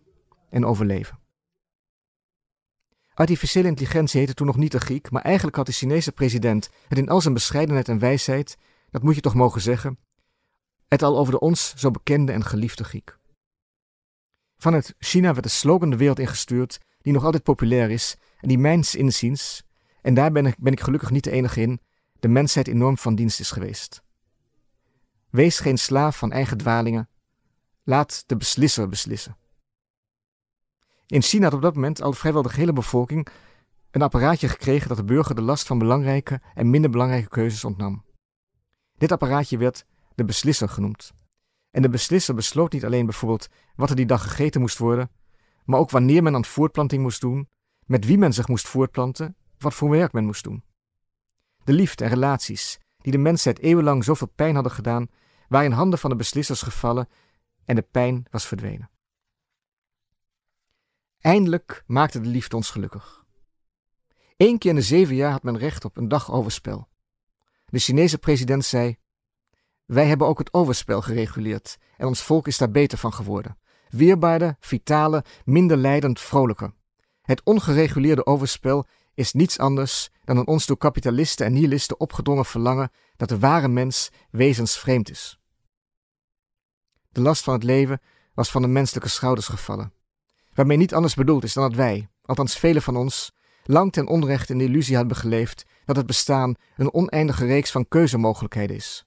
en 0.51 0.65
overleven. 0.65 1.19
Artificiële 3.13 3.67
intelligentie 3.67 4.19
heette 4.19 4.33
toen 4.33 4.47
nog 4.47 4.57
niet 4.57 4.71
de 4.71 4.79
Griek, 4.79 5.11
maar 5.11 5.21
eigenlijk 5.21 5.55
had 5.55 5.65
de 5.65 5.71
Chinese 5.71 6.11
president 6.11 6.69
het 6.87 6.97
in 6.97 7.09
al 7.09 7.21
zijn 7.21 7.33
bescheidenheid 7.33 7.87
en 7.87 7.99
wijsheid, 7.99 8.57
dat 8.89 9.03
moet 9.03 9.15
je 9.15 9.21
toch 9.21 9.33
mogen 9.33 9.61
zeggen, 9.61 9.99
het 10.87 11.01
al 11.01 11.17
over 11.17 11.33
de 11.33 11.39
ons 11.39 11.73
zo 11.75 11.91
bekende 11.91 12.31
en 12.31 12.43
geliefde 12.43 12.83
Griek. 12.83 13.17
Vanuit 14.57 14.95
China 14.99 15.31
werd 15.31 15.43
de 15.43 15.49
slogan 15.49 15.89
de 15.89 15.97
wereld 15.97 16.19
ingestuurd, 16.19 16.79
die 17.01 17.13
nog 17.13 17.23
altijd 17.23 17.43
populair 17.43 17.89
is 17.89 18.17
en 18.39 18.47
die 18.47 18.57
mijns 18.57 18.95
inziens, 18.95 19.63
en 20.01 20.13
daar 20.13 20.31
ben 20.31 20.45
ik, 20.45 20.55
ben 20.57 20.73
ik 20.73 20.79
gelukkig 20.79 21.09
niet 21.09 21.23
de 21.23 21.31
enige 21.31 21.61
in, 21.61 21.81
de 22.19 22.27
mensheid 22.27 22.67
enorm 22.67 22.97
van 22.97 23.15
dienst 23.15 23.39
is 23.39 23.51
geweest. 23.51 24.03
Wees 25.29 25.59
geen 25.59 25.77
slaaf 25.77 26.17
van 26.17 26.31
eigen 26.31 26.57
dwalingen, 26.57 27.09
laat 27.83 28.23
de 28.27 28.35
beslisser 28.37 28.89
beslissen. 28.89 29.37
In 31.11 31.21
China 31.21 31.43
had 31.43 31.53
op 31.53 31.61
dat 31.61 31.75
moment 31.75 32.01
al 32.01 32.13
vrijwel 32.13 32.41
de 32.41 32.53
hele 32.53 32.73
bevolking 32.73 33.27
een 33.91 34.01
apparaatje 34.01 34.47
gekregen 34.47 34.87
dat 34.87 34.97
de 34.97 35.03
burger 35.03 35.35
de 35.35 35.41
last 35.41 35.67
van 35.67 35.77
belangrijke 35.77 36.41
en 36.53 36.69
minder 36.69 36.89
belangrijke 36.89 37.29
keuzes 37.29 37.63
ontnam. 37.63 38.03
Dit 38.97 39.11
apparaatje 39.11 39.57
werd 39.57 39.85
de 40.15 40.25
beslisser 40.25 40.69
genoemd. 40.69 41.11
En 41.71 41.81
de 41.81 41.89
beslisser 41.89 42.35
besloot 42.35 42.71
niet 42.71 42.85
alleen 42.85 43.05
bijvoorbeeld 43.05 43.47
wat 43.75 43.89
er 43.89 43.95
die 43.95 44.05
dag 44.05 44.23
gegeten 44.23 44.61
moest 44.61 44.77
worden, 44.77 45.11
maar 45.65 45.79
ook 45.79 45.89
wanneer 45.89 46.23
men 46.23 46.35
aan 46.35 46.45
voortplanting 46.45 47.01
moest 47.01 47.21
doen, 47.21 47.49
met 47.85 48.05
wie 48.05 48.17
men 48.17 48.33
zich 48.33 48.47
moest 48.47 48.67
voortplanten, 48.67 49.35
wat 49.57 49.73
voor 49.73 49.89
werk 49.89 50.13
men 50.13 50.25
moest 50.25 50.43
doen. 50.43 50.63
De 51.63 51.73
liefde 51.73 52.03
en 52.03 52.09
relaties, 52.09 52.79
die 52.97 53.11
de 53.11 53.17
mensheid 53.17 53.59
eeuwenlang 53.59 54.03
zoveel 54.03 54.31
pijn 54.35 54.53
hadden 54.53 54.73
gedaan, 54.73 55.07
waren 55.47 55.69
in 55.69 55.77
handen 55.77 55.99
van 55.99 56.09
de 56.09 56.15
beslissers 56.15 56.61
gevallen 56.61 57.09
en 57.65 57.75
de 57.75 57.87
pijn 57.91 58.25
was 58.29 58.45
verdwenen. 58.45 58.89
Eindelijk 61.21 61.83
maakte 61.87 62.19
de 62.19 62.27
liefde 62.27 62.55
ons 62.55 62.69
gelukkig. 62.69 63.25
Eén 64.37 64.57
keer 64.57 64.69
in 64.69 64.75
de 64.75 64.81
zeven 64.81 65.15
jaar 65.15 65.31
had 65.31 65.43
men 65.43 65.57
recht 65.57 65.85
op 65.85 65.97
een 65.97 66.07
dag 66.07 66.31
overspel. 66.31 66.87
De 67.65 67.79
Chinese 67.79 68.17
president 68.17 68.65
zei: 68.65 68.97
Wij 69.85 70.05
hebben 70.05 70.27
ook 70.27 70.37
het 70.37 70.53
overspel 70.53 71.01
gereguleerd 71.01 71.77
en 71.97 72.07
ons 72.07 72.21
volk 72.21 72.47
is 72.47 72.57
daar 72.57 72.71
beter 72.71 72.97
van 72.97 73.13
geworden. 73.13 73.57
Weerbaarder, 73.89 74.55
vitaler, 74.59 75.25
minder 75.45 75.77
leidend, 75.77 76.19
vrolijker. 76.19 76.73
Het 77.21 77.41
ongereguleerde 77.43 78.25
overspel 78.25 78.85
is 79.13 79.33
niets 79.33 79.59
anders 79.59 80.09
dan 80.23 80.37
een 80.37 80.47
ons 80.47 80.65
door 80.65 80.77
kapitalisten 80.77 81.45
en 81.45 81.53
nihilisten 81.53 81.99
opgedrongen 81.99 82.45
verlangen 82.45 82.91
dat 83.15 83.29
de 83.29 83.39
ware 83.39 83.67
mens 83.67 84.09
wezensvreemd 84.29 85.09
is. 85.09 85.39
De 87.09 87.21
last 87.21 87.43
van 87.43 87.53
het 87.53 87.63
leven 87.63 88.01
was 88.33 88.51
van 88.51 88.61
de 88.61 88.67
menselijke 88.67 89.09
schouders 89.09 89.47
gevallen, 89.47 89.93
waarmee 90.61 90.79
niet 90.79 90.93
anders 90.93 91.15
bedoeld 91.15 91.43
is 91.43 91.53
dan 91.53 91.63
dat 91.63 91.77
wij, 91.77 92.09
althans 92.21 92.57
velen 92.57 92.81
van 92.81 92.95
ons, 92.95 93.31
lang 93.63 93.91
ten 93.91 94.07
onrecht 94.07 94.49
in 94.49 94.57
de 94.57 94.63
illusie 94.63 94.95
hebben 94.95 95.17
geleefd 95.17 95.65
dat 95.85 95.95
het 95.95 96.05
bestaan 96.05 96.55
een 96.75 96.93
oneindige 96.93 97.45
reeks 97.45 97.71
van 97.71 97.87
keuzemogelijkheden 97.87 98.75
is. 98.75 99.05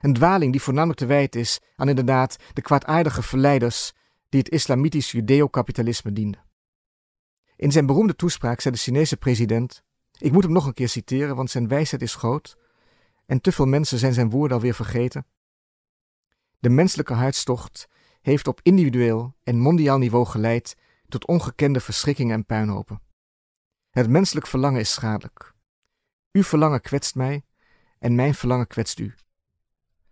Een 0.00 0.12
dwaling 0.12 0.52
die 0.52 0.62
voornamelijk 0.62 0.98
te 0.98 1.06
wijten 1.06 1.40
is 1.40 1.60
aan 1.76 1.88
inderdaad 1.88 2.36
de 2.52 2.62
kwaadaardige 2.62 3.22
verleiders 3.22 3.92
die 4.28 4.40
het 4.40 4.48
islamitisch 4.48 5.10
judeo-kapitalisme 5.10 6.12
dienden. 6.12 6.44
In 7.56 7.72
zijn 7.72 7.86
beroemde 7.86 8.16
toespraak 8.16 8.60
zei 8.60 8.74
de 8.74 8.80
Chinese 8.80 9.16
president: 9.16 9.82
Ik 10.18 10.32
moet 10.32 10.42
hem 10.42 10.52
nog 10.52 10.66
een 10.66 10.74
keer 10.74 10.88
citeren, 10.88 11.36
want 11.36 11.50
zijn 11.50 11.68
wijsheid 11.68 12.02
is 12.02 12.14
groot 12.14 12.56
en 13.26 13.40
te 13.40 13.52
veel 13.52 13.66
mensen 13.66 13.98
zijn 13.98 14.14
zijn 14.14 14.30
woorden 14.30 14.56
alweer 14.56 14.74
vergeten. 14.74 15.26
De 16.58 16.70
menselijke 16.70 17.14
hartstocht 17.14 17.88
heeft 18.20 18.46
op 18.46 18.60
individueel 18.62 19.34
en 19.42 19.58
mondiaal 19.58 19.98
niveau 19.98 20.26
geleid 20.26 20.76
tot 21.10 21.26
ongekende 21.26 21.80
verschrikkingen 21.80 22.34
en 22.34 22.46
puinhopen. 22.46 23.02
Het 23.90 24.08
menselijk 24.08 24.46
verlangen 24.46 24.80
is 24.80 24.92
schadelijk. 24.92 25.54
Uw 26.32 26.42
verlangen 26.42 26.80
kwetst 26.80 27.14
mij 27.14 27.44
en 27.98 28.14
mijn 28.14 28.34
verlangen 28.34 28.66
kwetst 28.66 28.98
u. 28.98 29.14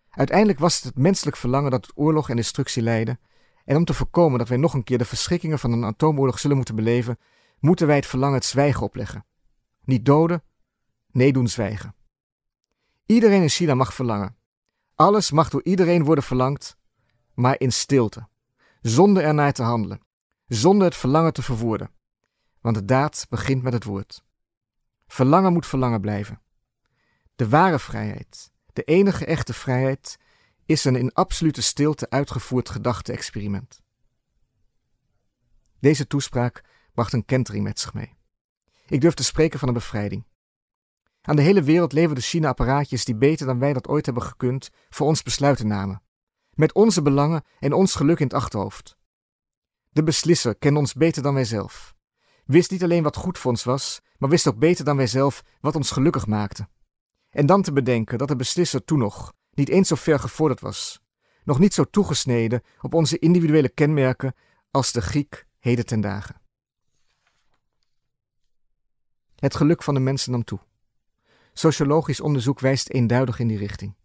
Uiteindelijk 0.09 0.59
was 0.59 0.75
het 0.75 0.85
het 0.85 0.99
menselijk 0.99 1.37
verlangen 1.37 1.71
dat 1.71 1.83
tot 1.83 1.97
oorlog 1.97 2.31
en 2.31 2.37
destructie 2.37 2.83
leidde, 2.83 3.19
en 3.65 3.77
om 3.77 3.85
te 3.85 3.95
voorkomen 3.95 4.39
dat 4.39 4.49
wij 4.49 4.59
nog 4.59 4.75
een 4.75 4.85
keer 4.85 4.99
de 4.99 5.05
verschrikkingen 5.05 5.59
van 5.59 5.73
een 5.73 5.85
atoomoorlog 5.85 6.39
zullen 6.39 6.57
moeten 6.57 6.75
beleven, 6.75 7.19
moeten 7.59 7.87
wij 7.87 7.97
het 7.97 8.07
verlangen 8.07 8.35
het 8.37 8.45
zwijgen 8.45 8.83
opleggen. 8.83 9.27
Niet 9.85 10.05
doden, 10.05 10.43
nee 11.11 11.33
doen 11.33 11.49
zwijgen. 11.49 11.95
Iedereen 13.07 13.43
in 13.43 13.49
China 13.49 13.75
mag 13.75 13.95
verlangen. 13.95 14.37
Alles 14.95 15.31
mag 15.31 15.49
door 15.49 15.63
iedereen 15.65 16.05
worden 16.05 16.25
verlangd, 16.25 16.77
maar 17.35 17.61
in 17.61 17.73
stilte, 17.73 18.29
zonder 18.81 19.23
ernaar 19.23 19.53
te 19.53 19.63
handelen, 19.63 20.01
zonder 20.49 20.87
het 20.87 20.97
verlangen 20.97 21.33
te 21.33 21.43
verwoorden. 21.43 21.91
Want 22.61 22.77
de 22.77 22.85
daad 22.85 23.27
begint 23.29 23.63
met 23.63 23.73
het 23.73 23.85
woord. 23.85 24.25
Verlangen 25.07 25.53
moet 25.53 25.67
verlangen 25.67 26.01
blijven. 26.01 26.41
De 27.37 27.49
ware 27.49 27.79
vrijheid, 27.79 28.53
de 28.73 28.83
enige 28.83 29.25
echte 29.25 29.55
vrijheid, 29.55 30.19
is 30.65 30.85
een 30.85 30.97
in 30.97 31.13
absolute 31.13 31.63
stilte 31.63 32.11
uitgevoerd 32.11 32.69
gedachte-experiment. 32.69 33.81
Deze 35.81 36.07
toespraak 36.07 36.65
bracht 36.93 37.13
een 37.13 37.25
kentering 37.25 37.65
met 37.65 37.81
zich 37.81 37.95
mee. 37.95 38.17
Ik 38.87 39.01
durf 39.01 39.15
te 39.15 39.25
spreken 39.25 39.59
van 39.59 39.69
een 39.69 39.75
bevrijding. 39.75 40.27
Aan 41.23 41.37
de 41.37 41.43
hele 41.43 41.63
wereld 41.63 41.93
leverde 41.93 42.21
China 42.21 42.49
apparaatjes 42.49 43.05
die 43.05 43.17
beter 43.17 43.47
dan 43.47 43.59
wij 43.59 43.73
dat 43.73 43.89
ooit 43.89 44.05
hebben 44.05 44.23
gekund 44.23 44.71
voor 44.89 45.07
ons 45.07 45.23
besluiten 45.23 45.67
namen. 45.67 46.03
Met 46.51 46.73
onze 46.73 47.03
belangen 47.03 47.45
en 47.59 47.73
ons 47.73 47.95
geluk 47.95 48.19
in 48.19 48.27
het 48.27 48.35
achterhoofd. 48.35 48.98
De 49.91 50.03
beslisser 50.03 50.57
kende 50.57 50.79
ons 50.79 50.95
beter 50.95 51.23
dan 51.23 51.35
wij 51.35 51.45
zelf. 51.45 51.95
Wist 52.45 52.71
niet 52.71 52.83
alleen 52.83 53.03
wat 53.03 53.17
goed 53.17 53.39
voor 53.39 53.51
ons 53.51 53.65
was, 53.65 54.01
maar 54.19 54.29
wist 54.29 54.47
ook 54.47 54.59
beter 54.59 54.85
dan 54.85 54.97
wij 54.97 55.07
zelf 55.07 55.45
wat 55.61 55.77
ons 55.77 55.91
gelukkig 55.91 56.27
maakte. 56.27 56.69
En 57.31 57.47
dan 57.47 57.63
te 57.63 57.73
bedenken 57.73 58.19
dat 58.19 58.29
de 58.29 58.37
beslisser 58.37 58.85
toen 58.85 58.99
nog 58.99 59.33
niet 59.51 59.69
eens 59.69 59.89
zo 59.89 59.95
ver 59.95 60.19
gevorderd 60.19 60.61
was, 60.61 61.01
nog 61.45 61.59
niet 61.59 61.75
zo 61.75 61.85
toegesneden 61.85 62.63
op 62.81 62.95
onze 62.95 63.19
individuele 63.19 63.69
kenmerken 63.69 64.35
als 64.71 64.93
de 64.93 65.01
Griek 65.01 65.47
heden 65.59 65.87
ten 65.87 66.01
dagen. 66.01 66.41
Het 69.37 69.57
geluk 69.57 69.83
van 69.83 69.95
de 69.95 70.01
mensen 70.01 70.33
nam 70.33 70.45
toe. 70.45 70.59
Sociologisch 71.53 72.21
onderzoek 72.21 72.61
wijst 72.61 72.89
eenduidig 72.89 73.39
in 73.39 73.49
die 73.49 73.59
richting. 73.59 73.97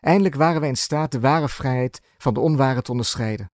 Eindelijk 0.00 0.34
waren 0.34 0.60
wij 0.60 0.68
in 0.68 0.76
staat 0.76 1.12
de 1.12 1.20
ware 1.20 1.48
vrijheid 1.48 2.00
van 2.18 2.34
de 2.34 2.40
onware 2.40 2.82
te 2.82 2.90
onderscheiden. 2.90 3.50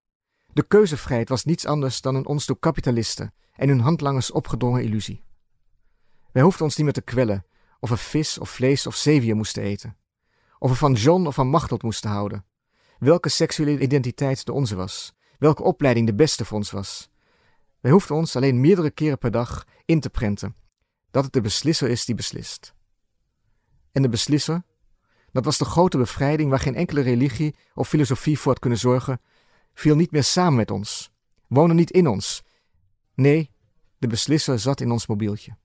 De 0.56 0.66
keuzevrijheid 0.66 1.28
was 1.28 1.44
niets 1.44 1.66
anders 1.66 2.00
dan 2.00 2.14
een 2.14 2.26
ons 2.26 2.46
door 2.46 2.58
kapitalisten 2.58 3.34
en 3.52 3.68
hun 3.68 3.80
handlangers 3.80 4.30
opgedrongen 4.30 4.82
illusie. 4.82 5.24
Wij 6.32 6.42
hoefden 6.42 6.64
ons 6.64 6.76
niet 6.76 6.84
meer 6.84 6.94
te 6.94 7.02
kwellen 7.02 7.46
of 7.80 7.90
we 7.90 7.96
vis 7.96 8.38
of 8.38 8.50
vlees 8.50 8.86
of 8.86 8.94
zeewier 8.94 9.36
moesten 9.36 9.62
eten. 9.62 9.96
Of 10.58 10.70
we 10.70 10.76
van 10.76 10.92
John 10.92 11.26
of 11.26 11.34
van 11.34 11.48
Machteld 11.48 11.82
moesten 11.82 12.10
houden. 12.10 12.44
Welke 12.98 13.28
seksuele 13.28 13.80
identiteit 13.80 14.46
de 14.46 14.52
onze 14.52 14.74
was. 14.74 15.12
Welke 15.38 15.62
opleiding 15.62 16.06
de 16.06 16.14
beste 16.14 16.44
voor 16.44 16.56
ons 16.56 16.70
was. 16.70 17.10
Wij 17.80 17.90
hoefden 17.90 18.16
ons 18.16 18.36
alleen 18.36 18.60
meerdere 18.60 18.90
keren 18.90 19.18
per 19.18 19.30
dag 19.30 19.64
in 19.84 20.00
te 20.00 20.10
prenten 20.10 20.56
dat 21.10 21.24
het 21.24 21.32
de 21.32 21.40
beslisser 21.40 21.88
is 21.88 22.04
die 22.04 22.14
beslist. 22.14 22.74
En 23.92 24.02
de 24.02 24.08
beslisser, 24.08 24.62
dat 25.32 25.44
was 25.44 25.58
de 25.58 25.64
grote 25.64 25.98
bevrijding 25.98 26.50
waar 26.50 26.60
geen 26.60 26.74
enkele 26.74 27.00
religie 27.00 27.56
of 27.74 27.88
filosofie 27.88 28.38
voor 28.38 28.52
had 28.52 28.60
kunnen 28.60 28.78
zorgen, 28.78 29.20
viel 29.78 29.96
niet 29.96 30.10
meer 30.10 30.24
samen 30.24 30.54
met 30.54 30.70
ons, 30.70 31.12
woonde 31.46 31.74
niet 31.74 31.90
in 31.90 32.06
ons. 32.06 32.42
Nee, 33.14 33.50
de 33.98 34.06
beslisser 34.06 34.58
zat 34.58 34.80
in 34.80 34.90
ons 34.90 35.06
mobieltje. 35.06 35.56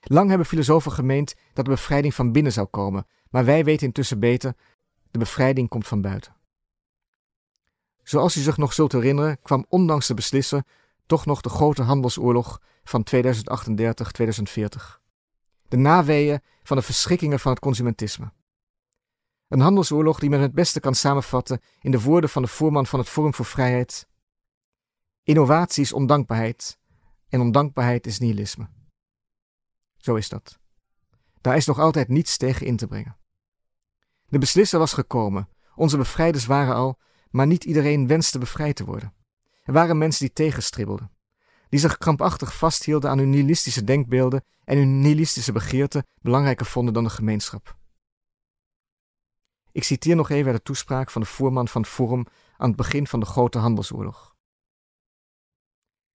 Lang 0.00 0.28
hebben 0.28 0.46
filosofen 0.46 0.92
gemeend 0.92 1.34
dat 1.52 1.64
de 1.64 1.70
bevrijding 1.70 2.14
van 2.14 2.32
binnen 2.32 2.52
zou 2.52 2.66
komen, 2.66 3.06
maar 3.30 3.44
wij 3.44 3.64
weten 3.64 3.86
intussen 3.86 4.20
beter, 4.20 4.54
de 5.10 5.18
bevrijding 5.18 5.68
komt 5.68 5.86
van 5.86 6.00
buiten. 6.00 6.36
Zoals 8.02 8.36
u 8.36 8.40
zich 8.40 8.56
nog 8.56 8.72
zult 8.72 8.92
herinneren, 8.92 9.42
kwam 9.42 9.66
ondanks 9.68 10.06
de 10.06 10.14
beslisser 10.14 10.64
toch 11.06 11.26
nog 11.26 11.40
de 11.40 11.48
grote 11.48 11.82
handelsoorlog 11.82 12.60
van 12.84 13.06
2038-2040. 13.14 13.20
De 15.68 15.76
naweeën 15.76 16.40
van 16.62 16.76
de 16.76 16.82
verschrikkingen 16.82 17.40
van 17.40 17.52
het 17.52 17.60
consumentisme. 17.60 18.32
Een 19.48 19.60
handelsoorlog 19.60 20.18
die 20.18 20.30
men 20.30 20.40
het 20.40 20.52
beste 20.52 20.80
kan 20.80 20.94
samenvatten 20.94 21.60
in 21.80 21.90
de 21.90 22.00
woorden 22.00 22.30
van 22.30 22.42
de 22.42 22.48
voorman 22.48 22.86
van 22.86 22.98
het 22.98 23.08
Forum 23.08 23.34
voor 23.34 23.44
Vrijheid. 23.44 24.08
Innovatie 25.22 25.82
is 25.82 25.92
ondankbaarheid 25.92 26.78
en 27.28 27.40
ondankbaarheid 27.40 28.06
is 28.06 28.18
nihilisme. 28.18 28.68
Zo 29.96 30.14
is 30.14 30.28
dat. 30.28 30.58
Daar 31.40 31.56
is 31.56 31.66
nog 31.66 31.78
altijd 31.78 32.08
niets 32.08 32.36
tegen 32.36 32.66
in 32.66 32.76
te 32.76 32.86
brengen. 32.86 33.16
De 34.28 34.38
beslisser 34.38 34.78
was 34.78 34.92
gekomen, 34.92 35.48
onze 35.74 35.96
bevrijders 35.96 36.46
waren 36.46 36.74
al, 36.74 36.98
maar 37.30 37.46
niet 37.46 37.64
iedereen 37.64 38.06
wenste 38.06 38.38
bevrijd 38.38 38.76
te 38.76 38.84
worden. 38.84 39.14
Er 39.62 39.72
waren 39.72 39.98
mensen 39.98 40.24
die 40.26 40.34
tegenstribbelden, 40.34 41.10
die 41.68 41.80
zich 41.80 41.98
krampachtig 41.98 42.56
vasthielden 42.56 43.10
aan 43.10 43.18
hun 43.18 43.30
nihilistische 43.30 43.84
denkbeelden 43.84 44.44
en 44.64 44.78
hun 44.78 45.00
nihilistische 45.00 45.52
begeerten 45.52 46.06
belangrijker 46.20 46.66
vonden 46.66 46.94
dan 46.94 47.04
de 47.04 47.10
gemeenschap. 47.10 47.77
Ik 49.78 49.84
citeer 49.84 50.16
nog 50.16 50.30
even 50.30 50.52
de 50.52 50.62
toespraak 50.62 51.10
van 51.10 51.20
de 51.20 51.26
voorman 51.26 51.68
van 51.68 51.86
Forum 51.86 52.26
aan 52.56 52.68
het 52.68 52.76
begin 52.76 53.06
van 53.06 53.20
de 53.20 53.26
grote 53.26 53.58
handelsoorlog. 53.58 54.36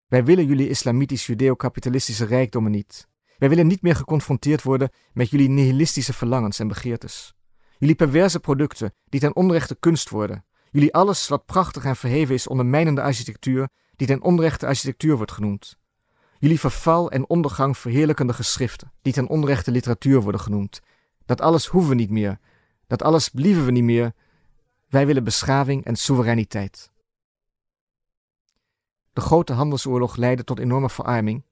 Wij 0.08 0.24
willen 0.24 0.46
jullie 0.46 0.70
islamitisch-judeo-kapitalistische 0.70 2.25
rijkdommen 2.25 2.72
niet. 2.72 3.08
Wij 3.38 3.50
willen 3.50 3.67
niet 3.67 3.82
meer 3.82 3.96
geconfronteerd 3.96 4.63
worden 4.63 4.89
met 5.13 5.29
jullie 5.29 5.50
nihilistische 5.50 6.13
verlangens 6.13 6.60
en 6.60 6.67
begeertes. 6.67 7.34
Jullie 7.77 7.96
perverse 7.96 8.39
producten 8.39 8.93
die 9.05 9.20
ten 9.20 9.36
onrechte 9.36 9.75
kunst 9.75 10.10
worden. 10.10 10.46
Jullie 10.72 10.93
alles 10.93 11.27
wat 11.27 11.46
prachtig 11.46 11.86
en 11.86 11.96
verheven 11.96 12.36
is 12.36 12.48
ondermijnende 12.48 13.01
architectuur 13.01 13.70
die 13.96 14.08
ten 14.08 14.22
onrechte 14.22 14.67
architectuur 14.67 15.15
wordt 15.15 15.32
genoemd. 15.32 15.77
Jullie 16.39 16.60
verval 16.60 17.12
en 17.12 17.29
ondergang 17.29 17.77
verheerlijkende 17.77 18.34
geschriften 18.34 18.91
die 19.01 19.13
ten 19.13 19.27
onrechte 19.27 19.72
literatuur 19.72 20.22
worden 20.22 20.41
genoemd. 20.41 20.82
Dat 21.25 21.41
alles 21.41 21.65
hoeven 21.65 21.89
we 21.89 21.96
niet 21.96 22.10
meer. 22.10 22.39
Dat 22.88 23.04
alles 23.04 23.30
blieven 23.30 23.66
we 23.66 23.72
niet 23.72 23.84
meer. 23.84 24.13
Wij 24.90 25.06
willen 25.06 25.24
beschaving 25.24 25.86
en 25.86 25.96
soevereiniteit. 25.96 26.92
De 29.13 29.22
grote 29.22 29.54
handelsoorlog 29.54 30.16
leidde 30.16 30.44
tot 30.44 30.60
enorme 30.60 30.90
verarming 30.90 31.44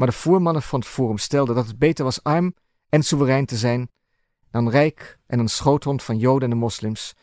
maar 0.00 0.08
de 0.08 0.14
voormannen 0.14 0.62
van 0.62 0.80
het 0.80 0.88
Forum 0.88 1.18
stelden 1.18 1.54
dat 1.54 1.66
het 1.66 1.78
beter 1.78 2.04
was 2.04 2.22
arm 2.22 2.54
en 2.88 3.02
soeverein 3.02 3.46
te 3.46 3.56
zijn 3.56 3.90
dan 4.50 4.70
rijk 4.70 5.18
en 5.26 5.38
een 5.38 5.48
schoothond 5.48 6.02
van 6.02 6.18
Joden 6.18 6.42
en 6.42 6.50
de 6.50 6.56
moslims, 6.56 7.14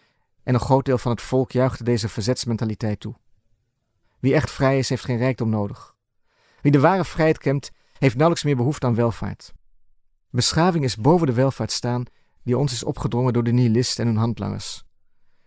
en 0.43 0.53
een 0.53 0.59
groot 0.59 0.85
deel 0.85 0.97
van 0.97 1.11
het 1.11 1.21
volk 1.21 1.51
juichte 1.51 1.83
deze 1.83 2.09
verzetsmentaliteit 2.09 2.99
toe. 2.99 3.15
Wie 4.19 4.33
echt 4.33 4.51
vrij 4.51 4.77
is, 4.77 4.89
heeft 4.89 5.05
geen 5.05 5.17
rijkdom 5.17 5.49
nodig. 5.49 5.95
Wie 6.61 6.71
de 6.71 6.79
ware 6.79 7.05
vrijheid 7.05 7.37
kent, 7.37 7.71
heeft 7.97 8.15
nauwelijks 8.15 8.45
meer 8.45 8.55
behoefte 8.55 8.85
aan 8.85 8.95
welvaart. 8.95 9.53
Beschaving 10.29 10.83
is 10.83 10.97
boven 10.97 11.27
de 11.27 11.33
welvaart 11.33 11.71
staan 11.71 12.03
die 12.47 12.57
ons 12.57 12.71
is 12.71 12.83
opgedrongen 12.83 13.33
door 13.33 13.43
de 13.43 13.51
nihilisten 13.51 14.03
en 14.05 14.09
hun 14.09 14.19
handlangers. 14.19 14.83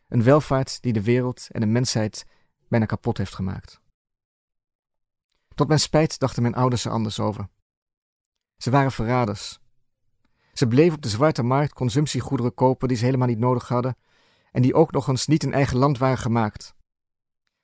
Een 0.08 0.22
welvaart 0.22 0.82
die 0.82 0.92
de 0.92 1.02
wereld 1.02 1.46
en 1.50 1.60
de 1.60 1.66
mensheid 1.66 2.26
bijna 2.68 2.86
kapot 2.86 3.18
heeft 3.18 3.34
gemaakt. 3.34 3.80
Tot 5.54 5.68
mijn 5.68 5.80
spijt 5.80 6.18
dachten 6.18 6.42
mijn 6.42 6.54
ouders 6.54 6.84
er 6.84 6.90
anders 6.90 7.20
over. 7.20 7.48
Ze 8.56 8.70
waren 8.70 8.92
verraders. 8.92 9.58
Ze 10.52 10.66
bleven 10.66 10.94
op 10.96 11.02
de 11.02 11.08
zwarte 11.08 11.42
markt 11.42 11.72
consumptiegoederen 11.72 12.54
kopen 12.54 12.88
die 12.88 12.96
ze 12.96 13.04
helemaal 13.04 13.28
niet 13.28 13.38
nodig 13.38 13.68
hadden 13.68 13.96
en 14.52 14.62
die 14.62 14.74
ook 14.74 14.92
nog 14.92 15.08
eens 15.08 15.26
niet 15.26 15.42
in 15.42 15.52
eigen 15.52 15.76
land 15.76 15.98
waren 15.98 16.18
gemaakt. 16.18 16.74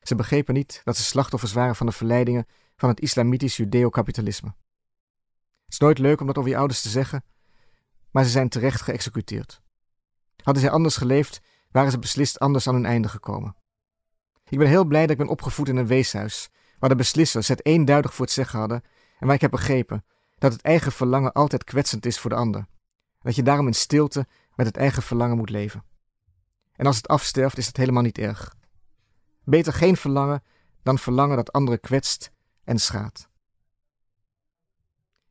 Ze 0.00 0.14
begrepen 0.14 0.54
niet 0.54 0.80
dat 0.84 0.96
ze 0.96 1.02
slachtoffers 1.02 1.52
waren 1.52 1.76
van 1.76 1.86
de 1.86 1.92
verleidingen 1.92 2.46
van 2.76 2.88
het 2.88 3.00
islamitisch 3.00 3.56
judeo-kapitalisme. 3.56 4.48
Het 5.64 5.72
is 5.72 5.78
nooit 5.78 5.98
leuk 5.98 6.20
om 6.20 6.26
dat 6.26 6.38
over 6.38 6.50
je 6.50 6.56
ouders 6.56 6.82
te 6.82 6.88
zeggen, 6.88 7.24
maar 8.16 8.24
ze 8.24 8.30
zijn 8.30 8.48
terecht 8.48 8.80
geëxecuteerd. 8.80 9.60
Hadden 10.42 10.62
zij 10.62 10.72
anders 10.72 10.96
geleefd, 10.96 11.40
waren 11.70 11.90
ze 11.90 11.98
beslist 11.98 12.38
anders 12.38 12.68
aan 12.68 12.74
hun 12.74 12.86
einde 12.86 13.08
gekomen. 13.08 13.56
Ik 14.48 14.58
ben 14.58 14.68
heel 14.68 14.84
blij 14.84 15.00
dat 15.00 15.10
ik 15.10 15.16
ben 15.16 15.28
opgevoed 15.28 15.68
in 15.68 15.76
een 15.76 15.86
weeshuis, 15.86 16.48
waar 16.78 16.88
de 16.88 16.96
beslissers 16.96 17.48
het 17.48 17.66
eenduidig 17.66 18.14
voor 18.14 18.24
het 18.24 18.34
zeggen 18.34 18.58
hadden 18.58 18.82
en 19.18 19.26
waar 19.26 19.34
ik 19.34 19.40
heb 19.40 19.50
begrepen 19.50 20.04
dat 20.38 20.52
het 20.52 20.62
eigen 20.62 20.92
verlangen 20.92 21.32
altijd 21.32 21.64
kwetsend 21.64 22.06
is 22.06 22.18
voor 22.18 22.30
de 22.30 22.36
ander. 22.36 22.66
Dat 23.20 23.34
je 23.34 23.42
daarom 23.42 23.66
in 23.66 23.74
stilte 23.74 24.26
met 24.54 24.66
het 24.66 24.76
eigen 24.76 25.02
verlangen 25.02 25.36
moet 25.36 25.50
leven. 25.50 25.84
En 26.72 26.86
als 26.86 26.96
het 26.96 27.08
afsterft, 27.08 27.58
is 27.58 27.66
het 27.66 27.76
helemaal 27.76 28.02
niet 28.02 28.18
erg. 28.18 28.54
Beter 29.44 29.72
geen 29.72 29.96
verlangen 29.96 30.42
dan 30.82 30.98
verlangen 30.98 31.36
dat 31.36 31.52
anderen 31.52 31.80
kwetst 31.80 32.30
en 32.64 32.78
schaadt. 32.78 33.28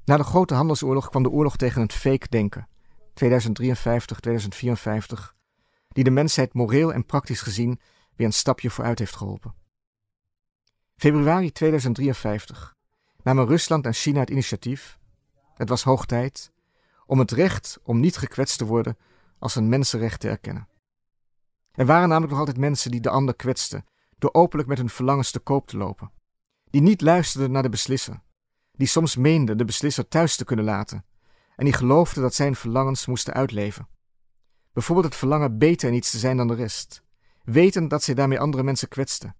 Na 0.03 0.17
de 0.17 0.23
grote 0.23 0.53
handelsoorlog 0.53 1.09
kwam 1.09 1.23
de 1.23 1.29
oorlog 1.29 1.55
tegen 1.57 1.81
het 1.81 1.93
fake 1.93 2.29
denken, 2.29 2.67
2053, 3.15 4.19
2054, 4.19 5.35
die 5.87 6.03
de 6.03 6.11
mensheid 6.11 6.53
moreel 6.53 6.93
en 6.93 7.05
praktisch 7.05 7.41
gezien 7.41 7.79
weer 8.15 8.27
een 8.27 8.33
stapje 8.33 8.69
vooruit 8.69 8.99
heeft 8.99 9.15
geholpen. 9.15 9.55
Februari 10.95 11.51
2053 11.51 12.75
namen 13.23 13.47
Rusland 13.47 13.85
en 13.85 13.93
China 13.93 14.19
het 14.19 14.29
initiatief, 14.29 14.99
het 15.53 15.69
was 15.69 15.83
hoog 15.83 16.05
tijd, 16.05 16.51
om 17.05 17.19
het 17.19 17.31
recht 17.31 17.79
om 17.83 17.99
niet 17.99 18.17
gekwetst 18.17 18.57
te 18.57 18.65
worden 18.65 18.97
als 19.39 19.55
een 19.55 19.69
mensenrecht 19.69 20.19
te 20.19 20.29
erkennen. 20.29 20.67
Er 21.71 21.85
waren 21.85 22.07
namelijk 22.07 22.31
nog 22.31 22.39
altijd 22.39 22.57
mensen 22.57 22.91
die 22.91 23.01
de 23.01 23.09
ander 23.09 23.35
kwetsten 23.35 23.85
door 24.17 24.33
openlijk 24.33 24.69
met 24.69 24.77
hun 24.77 24.89
verlangens 24.89 25.31
te 25.31 25.39
koop 25.39 25.67
te 25.67 25.77
lopen, 25.77 26.11
die 26.69 26.81
niet 26.81 27.01
luisterden 27.01 27.51
naar 27.51 27.63
de 27.63 27.69
beslisser, 27.69 28.21
die 28.71 28.87
soms 28.87 29.15
meenden 29.15 29.57
de 29.57 29.65
beslisser 29.65 30.07
thuis 30.07 30.35
te 30.35 30.45
kunnen 30.45 30.65
laten 30.65 31.05
en 31.55 31.65
die 31.65 31.73
geloofden 31.73 32.23
dat 32.23 32.33
zijn 32.33 32.55
verlangens 32.55 33.05
moesten 33.05 33.33
uitleven. 33.33 33.87
Bijvoorbeeld 34.73 35.07
het 35.07 35.15
verlangen 35.15 35.57
beter 35.57 35.89
in 35.89 35.95
iets 35.95 36.11
te 36.11 36.17
zijn 36.17 36.37
dan 36.37 36.47
de 36.47 36.55
rest, 36.55 37.03
weten 37.43 37.87
dat 37.87 38.03
zij 38.03 38.13
daarmee 38.13 38.39
andere 38.39 38.63
mensen 38.63 38.87
kwetsten, 38.87 39.35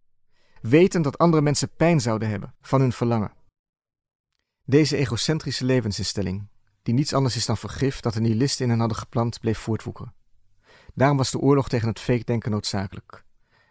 weten 0.61 1.01
dat 1.01 1.17
andere 1.17 1.41
mensen 1.41 1.75
pijn 1.75 2.01
zouden 2.01 2.29
hebben 2.29 2.55
van 2.61 2.81
hun 2.81 2.91
verlangen. 2.91 3.33
Deze 4.63 4.97
egocentrische 4.97 5.65
levensinstelling, 5.65 6.47
die 6.83 6.93
niets 6.93 7.13
anders 7.13 7.35
is 7.35 7.45
dan 7.45 7.57
vergif 7.57 7.99
dat 7.99 8.13
de 8.13 8.21
nihilisten 8.21 8.63
in 8.63 8.69
hen 8.69 8.79
hadden 8.79 8.97
geplant, 8.97 9.39
bleef 9.39 9.57
voortwoekeren. 9.57 10.13
Daarom 10.93 11.17
was 11.17 11.31
de 11.31 11.39
oorlog 11.39 11.69
tegen 11.69 11.87
het 11.87 11.99
fake-denken 11.99 12.51
noodzakelijk. 12.51 13.23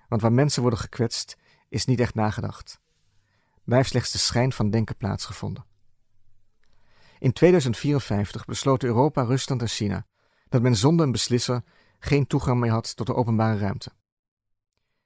Want 0.09 0.23
waar 0.23 0.33
mensen 0.33 0.63
worden 0.63 0.81
gekwetst, 0.81 1.37
is 1.69 1.85
niet 1.85 2.01
echt 2.01 2.15
nagedacht. 2.15 2.81
Daar 3.65 3.77
heeft 3.77 3.89
slechts 3.89 4.13
de 4.13 4.19
schijn 4.19 4.53
van 4.53 4.71
denken 4.71 4.97
plaatsgevonden. 4.97 5.65
In 7.25 7.33
2054 7.33 8.45
besloten 8.45 8.89
Europa, 8.89 9.23
Rusland 9.23 9.61
en 9.61 9.69
China 9.69 10.07
dat 10.49 10.63
men 10.63 10.77
zonder 10.77 11.07
een 11.07 11.13
beslisser 11.13 11.63
geen 11.99 12.27
toegang 12.27 12.61
meer 12.61 12.71
had 12.71 12.97
tot 12.97 13.07
de 13.07 13.15
openbare 13.15 13.59
ruimte. 13.59 13.91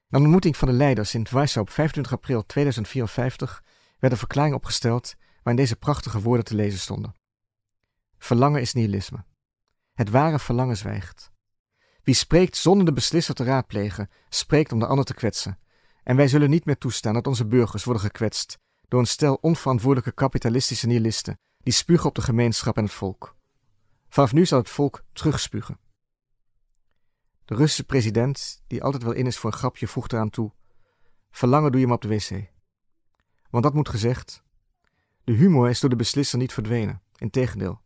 Na 0.09 0.19
een 0.19 0.23
ontmoeting 0.23 0.57
van 0.57 0.69
de 0.69 0.75
leiders 0.75 1.15
in 1.15 1.27
Warschau 1.31 1.67
op 1.67 1.73
25 1.73 2.13
april 2.13 2.47
2054 2.47 3.63
werd 3.99 4.13
een 4.13 4.19
verklaring 4.19 4.55
opgesteld 4.55 5.15
waarin 5.43 5.63
deze 5.63 5.77
prachtige 5.77 6.21
woorden 6.21 6.45
te 6.45 6.55
lezen 6.55 6.79
stonden. 6.79 7.15
Verlangen 8.19 8.61
is 8.61 8.73
nihilisme. 8.73 9.25
Het 9.95 10.11
ware 10.11 10.39
verlangen 10.39 10.77
zwijgt. 10.77 11.31
Wie 12.03 12.15
spreekt 12.15 12.57
zonder 12.57 12.87
de 12.87 12.93
beslisser 12.93 13.35
te 13.35 13.45
raadplegen, 13.45 14.11
spreekt 14.29 14.73
om 14.73 14.79
de 14.79 14.87
ander 14.87 15.05
te 15.05 15.15
kwetsen. 15.15 15.59
En 16.03 16.17
wij 16.17 16.29
zullen 16.29 16.51
niet 16.51 16.65
meer 16.65 16.79
toestaan 16.79 17.15
dat 17.15 17.27
onze 17.27 17.47
burgers 17.47 17.85
worden 17.85 18.03
gekwetst 18.03 18.59
door 18.89 19.01
een 19.01 19.07
stel 19.07 19.35
onverantwoordelijke 19.35 20.13
kapitalistische 20.13 20.87
nihilisten 20.87 21.39
die 21.69 21.77
spugen 21.77 22.09
op 22.09 22.15
de 22.15 22.23
gemeenschap 22.23 22.77
en 22.77 22.85
het 22.85 22.93
volk. 22.93 23.37
Vanaf 24.09 24.33
nu 24.33 24.47
zal 24.47 24.59
het 24.59 24.69
volk 24.69 25.05
terugspugen. 25.13 25.79
De 27.45 27.55
Russische 27.55 27.85
president, 27.85 28.63
die 28.67 28.83
altijd 28.83 29.03
wel 29.03 29.13
in 29.13 29.27
is 29.27 29.39
voor 29.39 29.53
een 29.53 29.59
grapje, 29.59 29.87
voegt 29.87 30.13
eraan 30.13 30.31
toe: 30.31 30.53
Verlangen 31.31 31.71
doe 31.71 31.81
je 31.81 31.87
maar 31.87 31.97
op 31.97 32.03
de 32.03 32.09
wc. 32.09 32.51
Want 33.51 33.65
dat 33.65 33.75
moet 33.75 33.89
gezegd: 33.89 34.43
de 35.25 35.33
humor 35.33 35.69
is 35.69 35.81
door 35.81 35.91
de 35.91 35.97
beslisser 35.97 36.39
niet 36.39 36.53
verdwenen, 36.53 37.03
integendeel. 37.17 37.81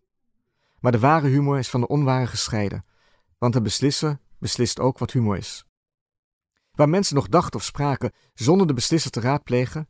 Maar 0.81 0.93
de 0.93 0.99
ware 0.99 1.29
humor 1.29 1.59
is 1.59 1.71
van 1.71 1.81
de 1.81 1.89
onware 1.89 2.27
gescheiden, 2.27 2.85
want 3.39 3.53
de 3.53 3.63
beslisser 3.63 4.19
beslist 4.39 4.81
ook 4.81 4.99
wat 4.99 5.13
humor 5.13 5.37
is. 5.37 5.67
Waar 6.73 6.89
mensen 6.89 7.15
nog 7.15 7.29
dachten 7.29 7.59
of 7.59 7.65
spraken 7.65 8.13
zonder 8.35 8.67
de 8.67 8.75
beslisser 8.75 9.11
te 9.11 9.21
raadplegen, 9.21 9.89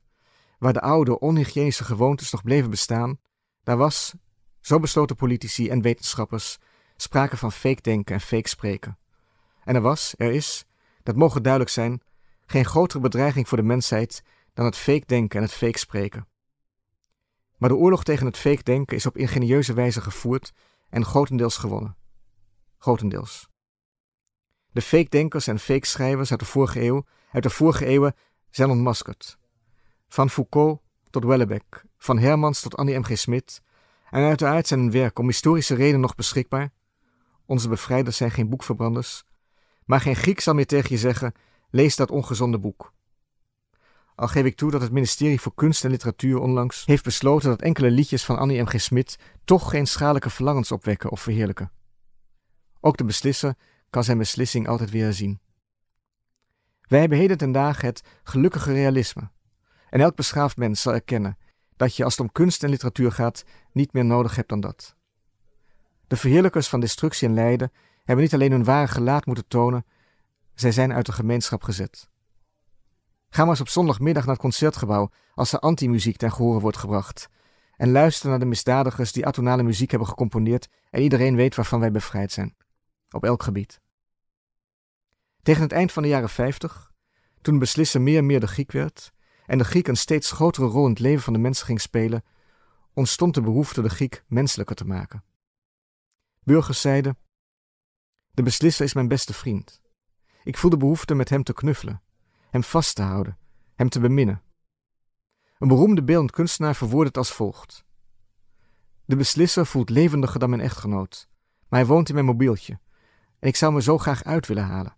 waar 0.59 0.73
de 0.73 0.81
oude 0.81 1.19
onhygiënische 1.19 1.85
gewoontes 1.85 2.31
nog 2.31 2.43
bleven 2.43 2.71
bestaan, 2.71 3.19
daar 3.63 3.77
was, 3.77 4.15
zo 4.61 4.79
besloten 4.79 5.17
politici 5.17 5.69
en 5.69 5.83
wetenschappers, 5.83 6.59
sprake 6.97 7.37
van 7.37 7.53
fake 7.53 7.83
denken 7.83 8.15
en 8.15 8.21
fake 8.21 8.49
spreken. 8.49 8.99
En 9.65 9.75
er 9.75 9.81
was, 9.81 10.15
er 10.17 10.33
is, 10.33 10.65
dat 11.03 11.17
mogen 11.17 11.43
duidelijk 11.43 11.73
zijn, 11.73 12.03
geen 12.47 12.65
grotere 12.65 13.01
bedreiging 13.01 13.49
voor 13.49 13.59
de 13.59 13.65
mensheid 13.65 14.23
dan 14.55 14.65
het 14.65 14.77
fake 14.77 15.07
denken 15.07 15.39
en 15.39 15.45
het 15.45 15.55
fake 15.55 15.79
spreken. 15.79 16.27
Maar 17.57 17.69
de 17.69 17.77
oorlog 17.77 18.05
tegen 18.05 18.27
het 18.27 18.37
fake 18.37 18.63
denken 18.63 18.97
is 18.97 19.07
op 19.07 19.17
ingenieuze 19.17 19.75
wijze 19.75 20.01
gevoerd 20.01 20.53
en 20.91 21.05
grotendeels 21.05 21.57
gewonnen. 21.57 21.97
Grotendeels. 22.79 23.49
De 24.71 24.83
fake 24.83 25.09
denkers 25.09 25.47
en 25.47 25.59
fake 25.59 25.87
schrijvers 25.87 26.31
uit 26.31 26.41
de 26.41 26.47
vorige 26.47 26.81
eeuw, 26.81 27.05
uit 27.31 27.43
de 27.43 27.51
vorige 27.51 27.87
eeuwen 27.87 28.15
zijn 28.51 28.71
ontmaskerd. 28.71 29.39
Van 30.09 30.31
Foucault 30.31 30.82
tot 31.13 31.25
Wellebeck, 31.25 31.85
van 31.99 32.19
Hermans 32.19 32.61
tot 32.61 32.77
Annie 32.77 32.99
M. 32.99 33.03
G. 33.03 33.19
Smit, 33.19 33.63
en 34.11 34.23
uiteraard 34.23 34.67
zijn 34.67 34.91
werk 34.91 35.19
om 35.19 35.27
historische 35.27 35.75
redenen 35.75 36.01
nog 36.01 36.15
beschikbaar. 36.15 36.73
Onze 37.47 37.69
bevrijders 37.69 38.17
zijn 38.17 38.31
geen 38.31 38.49
boekverbranders, 38.49 39.25
maar 39.85 40.01
geen 40.01 40.17
Griek 40.17 40.41
zal 40.41 40.55
meer 40.55 40.67
tegen 40.67 40.91
je 40.91 40.99
zeggen: 40.99 41.33
lees 41.71 41.97
dat 41.97 42.11
ongezonde 42.11 42.59
boek. 42.59 42.93
Al 44.15 44.29
geef 44.29 44.45
ik 44.45 44.57
toe 44.57 44.71
dat 44.71 44.81
het 44.81 44.93
ministerie 44.93 45.41
voor 45.41 45.55
Kunst 45.55 45.85
en 45.85 45.91
Literatuur 45.91 46.39
onlangs 46.39 46.87
heeft 46.87 47.05
besloten 47.05 47.49
dat 47.49 47.63
enkele 47.63 47.91
liedjes 47.91 48.25
van 48.25 48.39
Annie 48.39 48.63
M. 48.63 48.67
G. 48.67 48.81
Smit 48.81 49.19
toch 49.45 49.71
geen 49.71 49.87
schadelijke 49.87 50.31
verlangens 50.31 50.73
opwekken 50.73 51.11
of 51.11 51.21
verheerlijken. 51.21 51.73
Ook 52.81 52.97
de 52.97 53.05
beslisser 53.05 53.55
kan 53.91 54.05
zijn 54.05 54.19
beslissing 54.19 54.69
altijd 54.69 54.91
weer 54.91 55.05
herzien. 55.05 55.41
Wij 56.81 57.01
hebben 57.01 57.19
heden 57.19 57.39
ten 57.39 57.53
dagen 57.53 57.87
het 57.87 58.03
gelukkige 58.23 58.73
realisme. 58.73 59.31
En 59.93 60.01
elk 60.01 60.17
beschaafd 60.17 60.57
mens 60.57 60.83
zal 60.83 60.95
erkennen 60.95 61.39
dat 61.77 61.97
je 61.97 62.05
als 62.05 62.13
het 62.17 62.23
om 62.27 62.33
kunst 62.33 62.63
en 62.63 62.71
literatuur 62.71 63.13
gaat 63.13 63.45
niet 63.73 63.93
meer 63.93 64.05
nodig 64.05 64.37
hebt 64.37 64.49
dan 64.49 64.61
dat. 64.61 64.97
De 66.07 66.17
verheerlijkers 66.17 66.69
van 66.69 66.81
destructie 66.81 67.29
en 67.29 67.35
lijden 67.35 67.73
hebben 68.05 68.25
niet 68.25 68.35
alleen 68.35 68.51
hun 68.51 68.65
ware 68.65 68.89
gelaat 68.89 69.27
moeten 69.27 69.49
tonen, 69.49 69.87
zij 70.55 70.73
zijn 70.73 70.93
uit 70.93 71.07
de 71.07 71.13
gemeenschap 71.13 71.63
gezet. 71.63 72.09
Ga 73.29 73.41
maar 73.41 73.51
eens 73.51 73.61
op 73.61 73.69
zondagmiddag 73.69 74.23
naar 74.23 74.33
het 74.33 74.43
concertgebouw 74.43 75.11
als 75.35 75.53
er 75.53 75.59
anti-muziek 75.59 76.17
ten 76.17 76.33
gehore 76.33 76.61
wordt 76.61 76.77
gebracht. 76.77 77.29
En 77.77 77.91
luister 77.91 78.29
naar 78.29 78.39
de 78.39 78.45
misdadigers 78.45 79.13
die 79.13 79.27
atonale 79.27 79.63
muziek 79.63 79.91
hebben 79.91 80.09
gecomponeerd 80.09 80.69
en 80.91 81.03
iedereen 81.03 81.37
weet 81.37 81.55
waarvan 81.55 81.81
wij 81.81 81.91
bevrijd 81.91 82.33
zijn. 82.33 82.57
Op 83.11 83.25
elk 83.25 83.43
gebied. 83.43 83.81
Tegen 85.43 85.63
het 85.63 85.73
eind 85.73 85.93
van 85.93 86.03
de 86.03 86.09
jaren 86.09 86.29
50, 86.29 86.93
toen 87.41 87.59
beslisser 87.59 88.01
meer 88.01 88.19
en 88.19 88.27
meer 88.27 88.41
de 88.41 88.47
Griek 88.47 88.73
werd 88.73 89.12
en 89.47 89.59
de 89.59 89.65
Griek 89.65 89.89
een 89.89 89.97
steeds 89.97 90.31
grotere 90.31 90.67
rol 90.67 90.85
in 90.85 90.91
het 90.91 90.99
leven 90.99 91.23
van 91.23 91.33
de 91.33 91.39
mensen 91.39 91.67
ging 91.67 91.81
spelen, 91.81 92.25
ontstond 92.93 93.35
de 93.35 93.43
behoefte 93.43 93.83
de 93.83 93.89
Griek 93.89 94.25
menselijker 94.27 94.77
te 94.77 94.87
maken. 94.87 95.25
Burgers 96.43 96.81
zeiden: 96.81 97.19
De 98.31 98.43
beslisser 98.43 98.85
is 98.85 98.95
mijn 98.95 99.09
beste 99.09 99.35
vriend. 99.35 99.81
Ik 100.43 100.57
voel 100.57 100.71
de 100.71 100.77
behoefte 100.77 101.15
met 101.15 101.29
hem 101.29 101.43
te 101.43 101.53
knuffelen, 101.53 102.03
hem 102.51 102.63
vast 102.63 102.95
te 102.95 103.03
houden, 103.03 103.39
hem 103.75 103.89
te 103.89 104.01
beminnen. 104.01 104.43
Een 105.59 105.69
beroemde 105.69 106.03
beeldend 106.03 106.31
kunstenaar 106.31 106.75
verwoordt 106.75 107.09
het 107.09 107.17
als 107.17 107.33
volgt: 107.33 107.85
De 109.05 109.17
beslisser 109.17 109.67
voelt 109.67 109.91
levendiger 109.91 110.41
dan 110.41 110.51
mijn 110.51 110.63
echtgenoot, 110.63 111.29
maar 111.69 111.81
hij 111.81 111.89
woont 111.89 112.09
in 112.09 112.15
mijn 112.15 112.27
mobieltje 112.27 112.79
en 113.43 113.49
ik 113.49 113.57
zou 113.57 113.73
me 113.73 113.83
zo 113.83 113.99
graag 113.99 114.25
uit 114.25 114.47
willen 114.47 114.65
halen. 114.65 114.97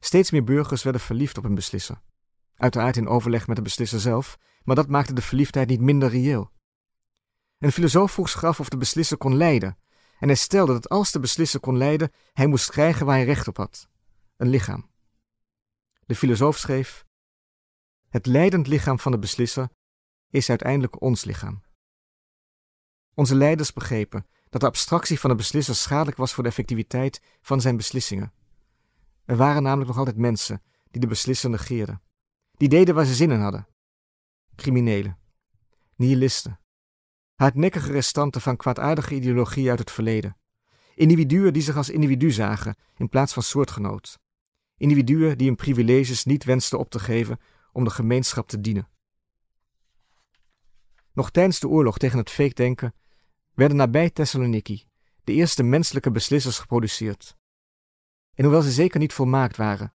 Steeds 0.00 0.30
meer 0.30 0.44
burgers 0.44 0.82
werden 0.82 1.00
verliefd 1.00 1.38
op 1.38 1.44
een 1.44 1.54
beslisser. 1.54 2.00
Uiteraard 2.56 2.96
in 2.96 3.08
overleg 3.08 3.46
met 3.46 3.56
de 3.56 3.62
beslisser 3.62 4.00
zelf, 4.00 4.38
maar 4.62 4.76
dat 4.76 4.88
maakte 4.88 5.12
de 5.12 5.22
verliefdheid 5.22 5.68
niet 5.68 5.80
minder 5.80 6.08
reëel. 6.08 6.50
Een 7.58 7.72
filosoof 7.72 8.12
vroeg 8.12 8.28
zich 8.28 8.60
of 8.60 8.68
de 8.68 8.76
beslisser 8.76 9.16
kon 9.16 9.36
lijden, 9.36 9.78
en 10.18 10.28
hij 10.28 10.36
stelde 10.36 10.72
dat 10.72 10.88
als 10.88 11.12
de 11.12 11.20
beslisser 11.20 11.60
kon 11.60 11.76
lijden, 11.76 12.12
hij 12.32 12.46
moest 12.46 12.70
krijgen 12.70 13.06
waar 13.06 13.16
hij 13.16 13.24
recht 13.24 13.48
op 13.48 13.56
had: 13.56 13.88
een 14.36 14.48
lichaam. 14.48 14.90
De 16.06 16.14
filosoof 16.14 16.58
schreef: 16.58 17.04
Het 18.08 18.26
leidend 18.26 18.66
lichaam 18.66 18.98
van 18.98 19.12
de 19.12 19.18
beslisser 19.18 19.68
is 20.30 20.48
uiteindelijk 20.48 21.00
ons 21.00 21.24
lichaam. 21.24 21.62
Onze 23.14 23.34
leiders 23.34 23.72
begrepen 23.72 24.26
dat 24.50 24.60
de 24.60 24.66
abstractie 24.66 25.20
van 25.20 25.30
de 25.30 25.36
beslisser 25.36 25.74
schadelijk 25.74 26.16
was 26.16 26.32
voor 26.32 26.42
de 26.42 26.48
effectiviteit 26.48 27.20
van 27.40 27.60
zijn 27.60 27.76
beslissingen. 27.76 28.32
Er 29.24 29.36
waren 29.36 29.62
namelijk 29.62 29.88
nog 29.88 29.98
altijd 29.98 30.16
mensen 30.16 30.62
die 30.90 31.00
de 31.00 31.06
beslisser 31.06 31.50
negeerden, 31.50 32.02
die 32.64 32.78
deden 32.78 32.94
waar 32.94 33.04
ze 33.04 33.14
zin 33.14 33.30
in 33.30 33.40
hadden. 33.40 33.66
Criminelen, 34.56 35.18
nihilisten, 35.96 36.60
hardnekkige 37.34 37.92
restanten 37.92 38.40
van 38.40 38.56
kwaadaardige 38.56 39.14
ideologieën 39.14 39.70
uit 39.70 39.78
het 39.78 39.90
verleden. 39.90 40.36
Individuen 40.94 41.52
die 41.52 41.62
zich 41.62 41.76
als 41.76 41.90
individu 41.90 42.30
zagen 42.30 42.76
in 42.96 43.08
plaats 43.08 43.32
van 43.32 43.42
soortgenoot. 43.42 44.18
Individuen 44.76 45.38
die 45.38 45.46
hun 45.46 45.56
privileges 45.56 46.24
niet 46.24 46.44
wensten 46.44 46.78
op 46.78 46.90
te 46.90 46.98
geven 46.98 47.40
om 47.72 47.84
de 47.84 47.90
gemeenschap 47.90 48.48
te 48.48 48.60
dienen. 48.60 48.88
Nog 51.12 51.30
tijdens 51.30 51.60
de 51.60 51.68
oorlog 51.68 51.98
tegen 51.98 52.18
het 52.18 52.30
fake-denken 52.30 52.94
werden 53.54 53.76
nabij 53.76 54.10
Thessaloniki 54.10 54.84
de 55.24 55.32
eerste 55.32 55.62
menselijke 55.62 56.10
beslissers 56.10 56.58
geproduceerd. 56.58 57.36
En 58.34 58.44
hoewel 58.44 58.62
ze 58.62 58.70
zeker 58.70 59.00
niet 59.00 59.12
volmaakt 59.12 59.56
waren, 59.56 59.94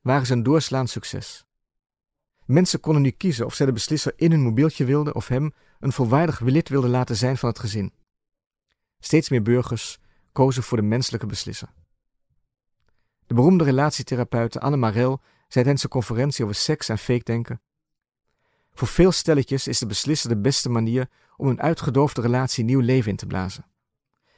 waren 0.00 0.26
ze 0.26 0.32
een 0.32 0.42
doorslaand 0.42 0.90
succes. 0.90 1.46
Mensen 2.48 2.80
konden 2.80 3.02
nu 3.02 3.10
kiezen 3.10 3.46
of 3.46 3.54
zij 3.54 3.66
de 3.66 3.72
beslisser 3.72 4.12
in 4.16 4.30
hun 4.30 4.40
mobieltje 4.40 4.84
wilden 4.84 5.14
of 5.14 5.28
hem 5.28 5.54
een 5.80 5.92
volwaardig 5.92 6.40
lid 6.40 6.68
wilden 6.68 6.90
laten 6.90 7.16
zijn 7.16 7.36
van 7.36 7.48
het 7.48 7.58
gezin. 7.58 7.92
Steeds 8.98 9.28
meer 9.28 9.42
burgers 9.42 9.98
kozen 10.32 10.62
voor 10.62 10.76
de 10.76 10.82
menselijke 10.82 11.26
beslisser. 11.26 11.68
De 13.26 13.34
beroemde 13.34 13.64
relatietherapeute 13.64 14.60
Anne 14.60 14.76
Marel 14.76 15.20
zei 15.48 15.64
tijdens 15.64 15.82
een 15.82 15.88
conferentie 15.88 16.44
over 16.44 16.56
seks 16.56 16.88
en 16.88 16.98
fake 16.98 17.24
denken: 17.24 17.60
Voor 18.72 18.88
veel 18.88 19.12
stelletjes 19.12 19.66
is 19.66 19.78
de 19.78 19.86
beslisser 19.86 20.28
de 20.28 20.40
beste 20.40 20.68
manier 20.68 21.08
om 21.36 21.48
een 21.48 21.60
uitgedoofde 21.60 22.20
relatie 22.20 22.64
nieuw 22.64 22.80
leven 22.80 23.10
in 23.10 23.16
te 23.16 23.26
blazen. 23.26 23.66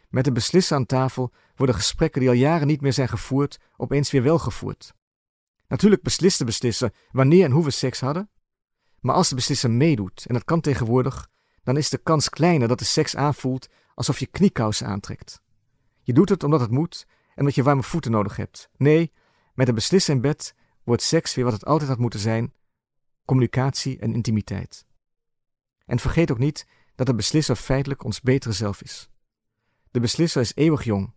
Met 0.08 0.24
de 0.24 0.32
beslisser 0.32 0.76
aan 0.76 0.86
tafel 0.86 1.32
worden 1.56 1.74
gesprekken 1.74 2.20
die 2.20 2.30
al 2.30 2.36
jaren 2.36 2.66
niet 2.66 2.80
meer 2.80 2.92
zijn 2.92 3.08
gevoerd, 3.08 3.58
opeens 3.76 4.10
weer 4.10 4.22
wel 4.22 4.38
gevoerd. 4.38 4.94
Natuurlijk 5.70 6.02
beslist 6.02 6.38
de 6.38 6.44
beslisser 6.44 6.94
wanneer 7.10 7.44
en 7.44 7.50
hoe 7.50 7.64
we 7.64 7.70
seks 7.70 8.00
hadden, 8.00 8.30
maar 9.00 9.14
als 9.14 9.28
de 9.28 9.34
beslisser 9.34 9.70
meedoet, 9.70 10.24
en 10.26 10.34
dat 10.34 10.44
kan 10.44 10.60
tegenwoordig, 10.60 11.28
dan 11.62 11.76
is 11.76 11.88
de 11.88 11.98
kans 11.98 12.28
kleiner 12.28 12.68
dat 12.68 12.78
de 12.78 12.84
seks 12.84 13.16
aanvoelt 13.16 13.68
alsof 13.94 14.18
je 14.18 14.26
kniekousen 14.26 14.86
aantrekt. 14.86 15.42
Je 16.02 16.12
doet 16.12 16.28
het 16.28 16.42
omdat 16.42 16.60
het 16.60 16.70
moet 16.70 17.06
en 17.08 17.38
omdat 17.38 17.54
je 17.54 17.62
warme 17.62 17.82
voeten 17.82 18.10
nodig 18.10 18.36
hebt. 18.36 18.70
Nee, 18.76 19.12
met 19.54 19.68
een 19.68 19.74
beslisser 19.74 20.14
in 20.14 20.20
bed 20.20 20.54
wordt 20.84 21.02
seks 21.02 21.34
weer 21.34 21.44
wat 21.44 21.52
het 21.52 21.64
altijd 21.64 21.88
had 21.88 21.98
moeten 21.98 22.20
zijn: 22.20 22.52
communicatie 23.24 23.98
en 23.98 24.14
intimiteit. 24.14 24.86
En 25.86 25.98
vergeet 25.98 26.30
ook 26.30 26.38
niet 26.38 26.66
dat 26.94 27.06
de 27.06 27.14
beslisser 27.14 27.56
feitelijk 27.56 28.04
ons 28.04 28.20
betere 28.20 28.52
zelf 28.52 28.82
is. 28.82 29.10
De 29.90 30.00
beslisser 30.00 30.40
is 30.40 30.54
eeuwig 30.54 30.84
jong. 30.84 31.12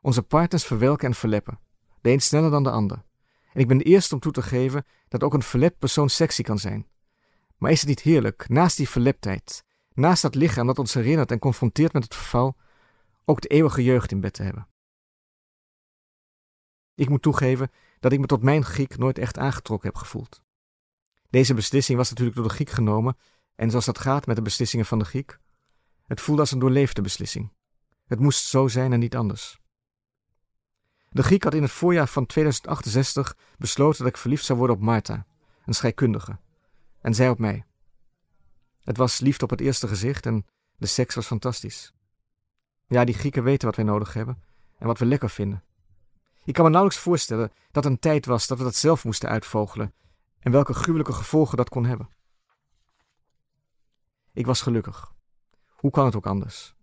Onze 0.00 0.22
partners 0.22 0.64
verwelken 0.64 1.08
en 1.08 1.14
verleppen, 1.14 1.58
de 2.00 2.10
een 2.10 2.20
sneller 2.20 2.50
dan 2.50 2.62
de 2.62 2.70
ander. 2.70 3.04
En 3.54 3.60
ik 3.60 3.68
ben 3.68 3.78
de 3.78 3.84
eerste 3.84 4.14
om 4.14 4.20
toe 4.20 4.32
te 4.32 4.42
geven 4.42 4.84
dat 5.08 5.22
ook 5.22 5.34
een 5.34 5.42
verlept 5.42 5.78
persoon 5.78 6.10
sexy 6.10 6.42
kan 6.42 6.58
zijn. 6.58 6.86
Maar 7.56 7.70
is 7.70 7.80
het 7.80 7.88
niet 7.88 8.00
heerlijk, 8.00 8.48
naast 8.48 8.76
die 8.76 8.88
verleptheid, 8.88 9.64
naast 9.92 10.22
dat 10.22 10.34
lichaam 10.34 10.66
dat 10.66 10.78
ons 10.78 10.94
herinnert 10.94 11.30
en 11.30 11.38
confronteert 11.38 11.92
met 11.92 12.02
het 12.02 12.14
verval, 12.14 12.56
ook 13.24 13.40
de 13.40 13.48
eeuwige 13.48 13.82
jeugd 13.82 14.10
in 14.10 14.20
bed 14.20 14.32
te 14.32 14.42
hebben? 14.42 14.68
Ik 16.94 17.08
moet 17.08 17.22
toegeven 17.22 17.70
dat 18.00 18.12
ik 18.12 18.18
me 18.18 18.26
tot 18.26 18.42
mijn 18.42 18.64
Griek 18.64 18.96
nooit 18.96 19.18
echt 19.18 19.38
aangetrokken 19.38 19.88
heb 19.88 19.98
gevoeld. 19.98 20.42
Deze 21.30 21.54
beslissing 21.54 21.98
was 21.98 22.08
natuurlijk 22.08 22.36
door 22.36 22.48
de 22.48 22.54
Griek 22.54 22.70
genomen, 22.70 23.16
en 23.54 23.70
zoals 23.70 23.84
dat 23.84 23.98
gaat 23.98 24.26
met 24.26 24.36
de 24.36 24.42
beslissingen 24.42 24.86
van 24.86 24.98
de 24.98 25.04
Griek, 25.04 25.38
het 26.06 26.20
voelde 26.20 26.40
als 26.40 26.50
een 26.50 26.58
doorleefde 26.58 27.02
beslissing. 27.02 27.52
Het 28.04 28.20
moest 28.20 28.44
zo 28.44 28.68
zijn 28.68 28.92
en 28.92 28.98
niet 28.98 29.16
anders. 29.16 29.62
De 31.14 31.22
Griek 31.22 31.44
had 31.44 31.54
in 31.54 31.62
het 31.62 31.70
voorjaar 31.70 32.08
van 32.08 32.26
2068 32.26 33.36
besloten 33.58 33.98
dat 33.98 34.12
ik 34.12 34.16
verliefd 34.16 34.44
zou 34.44 34.58
worden 34.58 34.76
op 34.76 34.82
Martha, 34.82 35.26
een 35.64 35.74
scheikundige, 35.74 36.38
en 37.00 37.14
zij 37.14 37.28
op 37.28 37.38
mij. 37.38 37.64
Het 38.82 38.96
was 38.96 39.20
liefde 39.20 39.44
op 39.44 39.50
het 39.50 39.60
eerste 39.60 39.88
gezicht 39.88 40.26
en 40.26 40.46
de 40.76 40.86
seks 40.86 41.14
was 41.14 41.26
fantastisch. 41.26 41.92
Ja, 42.86 43.04
die 43.04 43.14
Grieken 43.14 43.42
weten 43.42 43.66
wat 43.66 43.76
wij 43.76 43.84
nodig 43.84 44.12
hebben 44.12 44.42
en 44.78 44.86
wat 44.86 44.98
we 44.98 45.06
lekker 45.06 45.30
vinden. 45.30 45.62
Ik 46.44 46.54
kan 46.54 46.64
me 46.64 46.70
nauwelijks 46.70 47.02
voorstellen 47.02 47.52
dat 47.70 47.84
een 47.84 47.98
tijd 47.98 48.26
was 48.26 48.46
dat 48.46 48.58
we 48.58 48.64
dat 48.64 48.74
zelf 48.74 49.04
moesten 49.04 49.28
uitvogelen 49.28 49.94
en 50.38 50.52
welke 50.52 50.74
gruwelijke 50.74 51.12
gevolgen 51.12 51.56
dat 51.56 51.68
kon 51.68 51.84
hebben. 51.84 52.08
Ik 54.32 54.46
was 54.46 54.60
gelukkig. 54.60 55.12
Hoe 55.68 55.90
kan 55.90 56.04
het 56.04 56.16
ook 56.16 56.26
anders? 56.26 56.74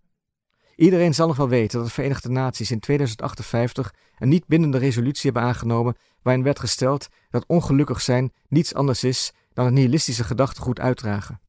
Iedereen 0.76 1.14
zal 1.14 1.26
nog 1.26 1.36
wel 1.36 1.48
weten 1.48 1.78
dat 1.78 1.86
de 1.86 1.94
Verenigde 1.94 2.28
Naties 2.28 2.70
in 2.70 2.80
2058 2.80 3.94
een 4.18 4.28
niet 4.28 4.46
bindende 4.46 4.78
resolutie 4.78 5.30
hebben 5.30 5.48
aangenomen 5.48 5.96
waarin 6.22 6.42
werd 6.42 6.58
gesteld 6.58 7.08
dat 7.30 7.46
ongelukkig 7.46 8.00
zijn 8.00 8.32
niets 8.48 8.74
anders 8.74 9.04
is 9.04 9.32
dan 9.52 9.64
het 9.64 9.74
nihilistische 9.74 10.24
gedachtegoed 10.24 10.80
uitdragen. 10.80 11.40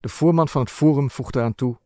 De 0.00 0.08
voorman 0.08 0.48
van 0.48 0.60
het 0.60 0.70
forum 0.70 1.10
voegde 1.10 1.38
eraan 1.38 1.54
toe: 1.54 1.78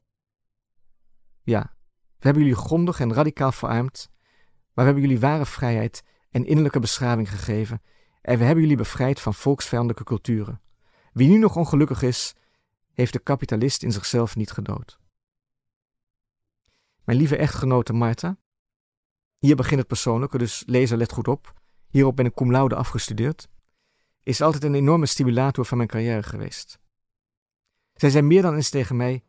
Ja, 1.42 1.74
we 2.18 2.24
hebben 2.24 2.42
jullie 2.42 2.58
grondig 2.58 3.00
en 3.00 3.14
radicaal 3.14 3.52
verarmd, 3.52 4.08
maar 4.10 4.70
we 4.72 4.82
hebben 4.82 5.02
jullie 5.02 5.20
ware 5.20 5.46
vrijheid 5.46 6.02
en 6.30 6.46
innerlijke 6.46 6.80
beschaving 6.80 7.30
gegeven 7.30 7.82
en 8.22 8.38
we 8.38 8.44
hebben 8.44 8.62
jullie 8.62 8.76
bevrijd 8.78 9.20
van 9.20 9.34
volksvijandelijke 9.34 10.04
culturen. 10.04 10.60
Wie 11.12 11.28
nu 11.28 11.38
nog 11.38 11.56
ongelukkig 11.56 12.02
is, 12.02 12.34
heeft 12.94 13.12
de 13.12 13.18
kapitalist 13.18 13.82
in 13.82 13.92
zichzelf 13.92 14.36
niet 14.36 14.50
gedood. 14.50 14.98
Mijn 17.08 17.20
lieve 17.20 17.36
echtgenote 17.36 17.92
Marta. 17.92 18.38
Hier 19.38 19.56
begint 19.56 19.78
het 19.78 19.88
persoonlijke, 19.88 20.38
dus 20.38 20.62
lezer 20.66 20.96
let 20.96 21.12
goed 21.12 21.28
op. 21.28 21.60
Hierop 21.88 22.16
ben 22.16 22.26
ik 22.26 22.34
cum 22.34 22.50
laude 22.50 22.74
afgestudeerd. 22.74 23.48
Is 24.22 24.40
altijd 24.40 24.64
een 24.64 24.74
enorme 24.74 25.06
stimulator 25.06 25.64
van 25.64 25.76
mijn 25.76 25.88
carrière 25.88 26.22
geweest. 26.22 26.78
Zij 27.94 28.10
zei 28.10 28.26
meer 28.26 28.42
dan 28.42 28.54
eens 28.54 28.70
tegen 28.70 28.96
mij: 28.96 29.24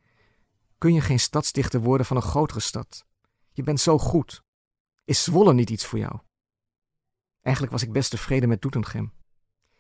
Kun 0.78 0.94
je 0.94 1.02
geen 1.02 1.20
stadsdichter 1.20 1.82
worden 1.82 2.06
van 2.06 2.16
een 2.16 2.22
grotere 2.22 2.60
stad? 2.60 3.06
Je 3.52 3.64
bent 3.64 3.80
zo 3.80 3.98
goed. 3.98 4.44
Is 5.06 5.24
Zwolle 5.24 5.54
niet 5.54 5.70
iets 5.70 5.86
voor 5.86 6.00
jou? 6.00 6.20
Eigenlijk 7.42 7.74
was 7.74 7.84
ik 7.84 7.92
best 7.92 8.10
tevreden 8.10 8.50
met 8.50 8.62
Doetinchem. 8.62 9.14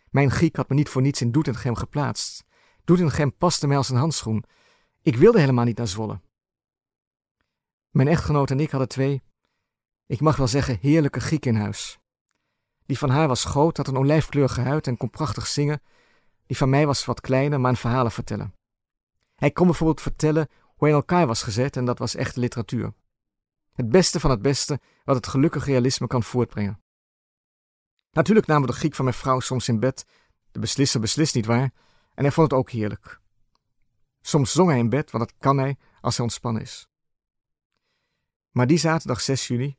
Mijn 0.10 0.32
Griek 0.32 0.56
had 0.56 0.70
me 0.70 0.76
niet 0.76 0.90
voor 0.90 1.02
niets 1.02 1.22
in 1.22 1.32
Doetinchem 1.32 1.76
geplaatst. 1.76 2.46
Doetinchem 2.84 3.38
paste 3.38 3.68
mij 3.68 3.78
als 3.78 3.90
een 3.90 3.98
handschoen. 3.98 4.44
Ik 5.02 5.16
wilde 5.16 5.40
helemaal 5.40 5.66
niet 5.66 5.78
naar 5.78 5.88
Zwolle. 5.88 6.22
Mijn 7.90 8.08
echtgenoot 8.08 8.52
en 8.52 8.60
ik 8.60 8.70
hadden 8.70 8.90
twee, 8.90 9.22
ik 10.06 10.20
mag 10.20 10.36
wel 10.36 10.48
zeggen, 10.48 10.78
heerlijke 10.82 11.20
Grieken 11.20 11.56
in 11.56 11.62
huis. 11.62 12.00
Die 12.86 12.98
van 12.98 13.10
haar 13.10 13.28
was 13.28 13.46
groot, 13.46 13.78
had 13.78 13.88
een 13.88 13.98
olijfkleurige 13.98 14.62
huid 14.62 14.88
en 14.88 14.98
kon 14.98 15.10
prachtig 15.10 15.48
zingen. 15.48 15.82
Die 16.46 16.58
van 16.58 16.70
mij 16.70 16.86
was 16.86 17.06
wat 17.06 17.22
kleiner, 17.22 17.60
maar 17.60 17.72
een 17.72 17.78
verhalen 17.78 18.12
vertellen. 18.12 18.54
Hij 19.36 19.52
kon 19.52 19.66
bijvoorbeeld 19.66 20.02
vertellen 20.02 20.48
hoe 20.50 20.88
hij 20.88 20.90
in 20.90 20.96
elkaar 20.96 21.28
was 21.28 21.44
gezet 21.44 21.78
en 21.78 21.86
dat 21.86 22.00
was 22.00 22.16
echte 22.16 22.40
literatuur. 22.40 22.94
Het 23.74 23.90
beste 23.90 24.20
van 24.20 24.30
het 24.30 24.42
beste 24.42 24.80
wat 25.04 25.16
het 25.16 25.28
gelukkige 25.28 25.72
realisme 25.72 26.08
kan 26.08 26.24
voortbrengen. 26.24 26.82
Natuurlijk 28.12 28.48
namen 28.48 28.68
de 28.68 28.74
Griek 28.74 28.96
van 28.96 29.06
mijn 29.06 29.18
vrouw 29.18 29.40
soms 29.40 29.68
in 29.68 29.80
bed, 29.80 30.06
de 30.52 30.60
beslisser 30.60 31.00
beslist 31.00 31.36
niet 31.36 31.46
waar, 31.46 31.72
en 32.14 32.24
hij 32.24 32.32
vond 32.32 32.52
het 32.52 32.60
ook 32.60 32.70
heerlijk. 32.70 33.20
Soms 34.22 34.52
zong 34.52 34.70
hij 34.70 34.80
in 34.80 34.90
bed, 34.90 35.12
want 35.12 35.28
dat 35.28 35.38
kan 35.40 35.58
hij 35.58 35.78
als 36.02 36.16
hij 36.16 36.26
ontspannen 36.26 36.62
is. 36.62 36.88
Maar 38.60 38.68
die 38.68 38.78
zaterdag 38.78 39.22
6 39.22 39.48
juni, 39.48 39.78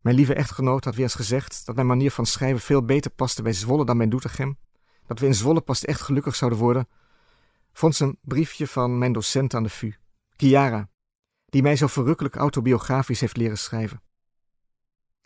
mijn 0.00 0.16
lieve 0.16 0.34
echtgenoot 0.34 0.84
had 0.84 0.94
weer 0.94 1.04
eens 1.04 1.14
gezegd 1.14 1.66
dat 1.66 1.74
mijn 1.74 1.86
manier 1.86 2.10
van 2.10 2.26
schrijven 2.26 2.60
veel 2.60 2.84
beter 2.84 3.10
paste 3.10 3.42
bij 3.42 3.52
Zwolle 3.52 3.84
dan 3.84 3.98
bij 3.98 4.08
Doetinchem, 4.08 4.58
dat 5.06 5.18
we 5.18 5.26
in 5.26 5.34
Zwolle 5.34 5.60
pas 5.60 5.84
echt 5.84 6.00
gelukkig 6.00 6.34
zouden 6.34 6.58
worden, 6.58 6.88
vond 7.72 7.94
ze 7.94 8.04
een 8.04 8.18
briefje 8.20 8.66
van 8.66 8.98
mijn 8.98 9.12
docent 9.12 9.54
aan 9.54 9.62
de 9.62 9.68
VU, 9.68 9.92
Chiara, 10.36 10.88
die 11.46 11.62
mij 11.62 11.76
zo 11.76 11.86
verrukkelijk 11.86 12.36
autobiografisch 12.36 13.20
heeft 13.20 13.36
leren 13.36 13.58
schrijven. 13.58 14.02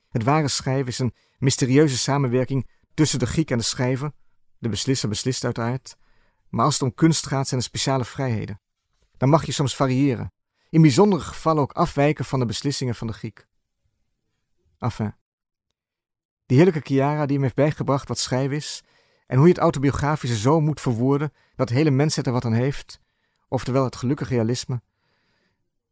Het 0.08 0.22
ware 0.22 0.48
schrijven 0.48 0.86
is 0.86 0.98
een 0.98 1.14
mysterieuze 1.38 1.98
samenwerking 1.98 2.70
tussen 2.94 3.18
de 3.18 3.26
Griek 3.26 3.50
en 3.50 3.58
de 3.58 3.64
schrijver. 3.64 4.12
De 4.58 4.68
beslisser 4.68 5.08
beslist 5.08 5.44
uiteraard. 5.44 5.96
Maar 6.48 6.64
als 6.64 6.74
het 6.74 6.82
om 6.82 6.94
kunst 6.94 7.26
gaat, 7.26 7.48
zijn 7.48 7.60
er 7.60 7.66
speciale 7.66 8.04
vrijheden. 8.04 8.60
Dan 9.16 9.28
mag 9.28 9.44
je 9.46 9.52
soms 9.52 9.76
variëren. 9.76 10.32
In 10.70 10.82
bijzondere 10.82 11.22
gevallen 11.22 11.62
ook 11.62 11.72
afwijken 11.72 12.24
van 12.24 12.38
de 12.38 12.46
beslissingen 12.46 12.94
van 12.94 13.06
de 13.06 13.12
Griek. 13.12 13.46
Enfin. 14.78 15.14
Die 16.46 16.56
heerlijke 16.56 16.80
Chiara 16.80 17.26
die 17.26 17.34
hem 17.34 17.42
heeft 17.42 17.54
bijgebracht 17.54 18.08
wat 18.08 18.18
schrijven 18.18 18.56
is 18.56 18.82
en 19.26 19.36
hoe 19.36 19.46
je 19.46 19.52
het 19.52 19.62
autobiografische 19.62 20.36
zo 20.36 20.60
moet 20.60 20.80
verwoorden 20.80 21.32
dat 21.54 21.68
hele 21.68 21.90
mensheid 21.90 22.26
er 22.26 22.32
wat 22.32 22.44
aan 22.44 22.52
heeft, 22.52 23.00
oftewel 23.48 23.84
het 23.84 23.96
gelukkige 23.96 24.34
realisme. 24.34 24.82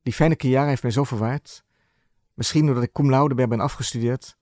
Die 0.02 0.12
fijne 0.12 0.34
Chiara 0.38 0.68
heeft 0.68 0.82
mij 0.82 0.90
zo 0.90 1.04
verwaard, 1.04 1.64
misschien 2.34 2.66
doordat 2.66 2.84
ik 2.84 2.92
cum 2.92 3.10
laude 3.10 3.46
ben 3.46 3.60
afgestudeerd, 3.60 4.36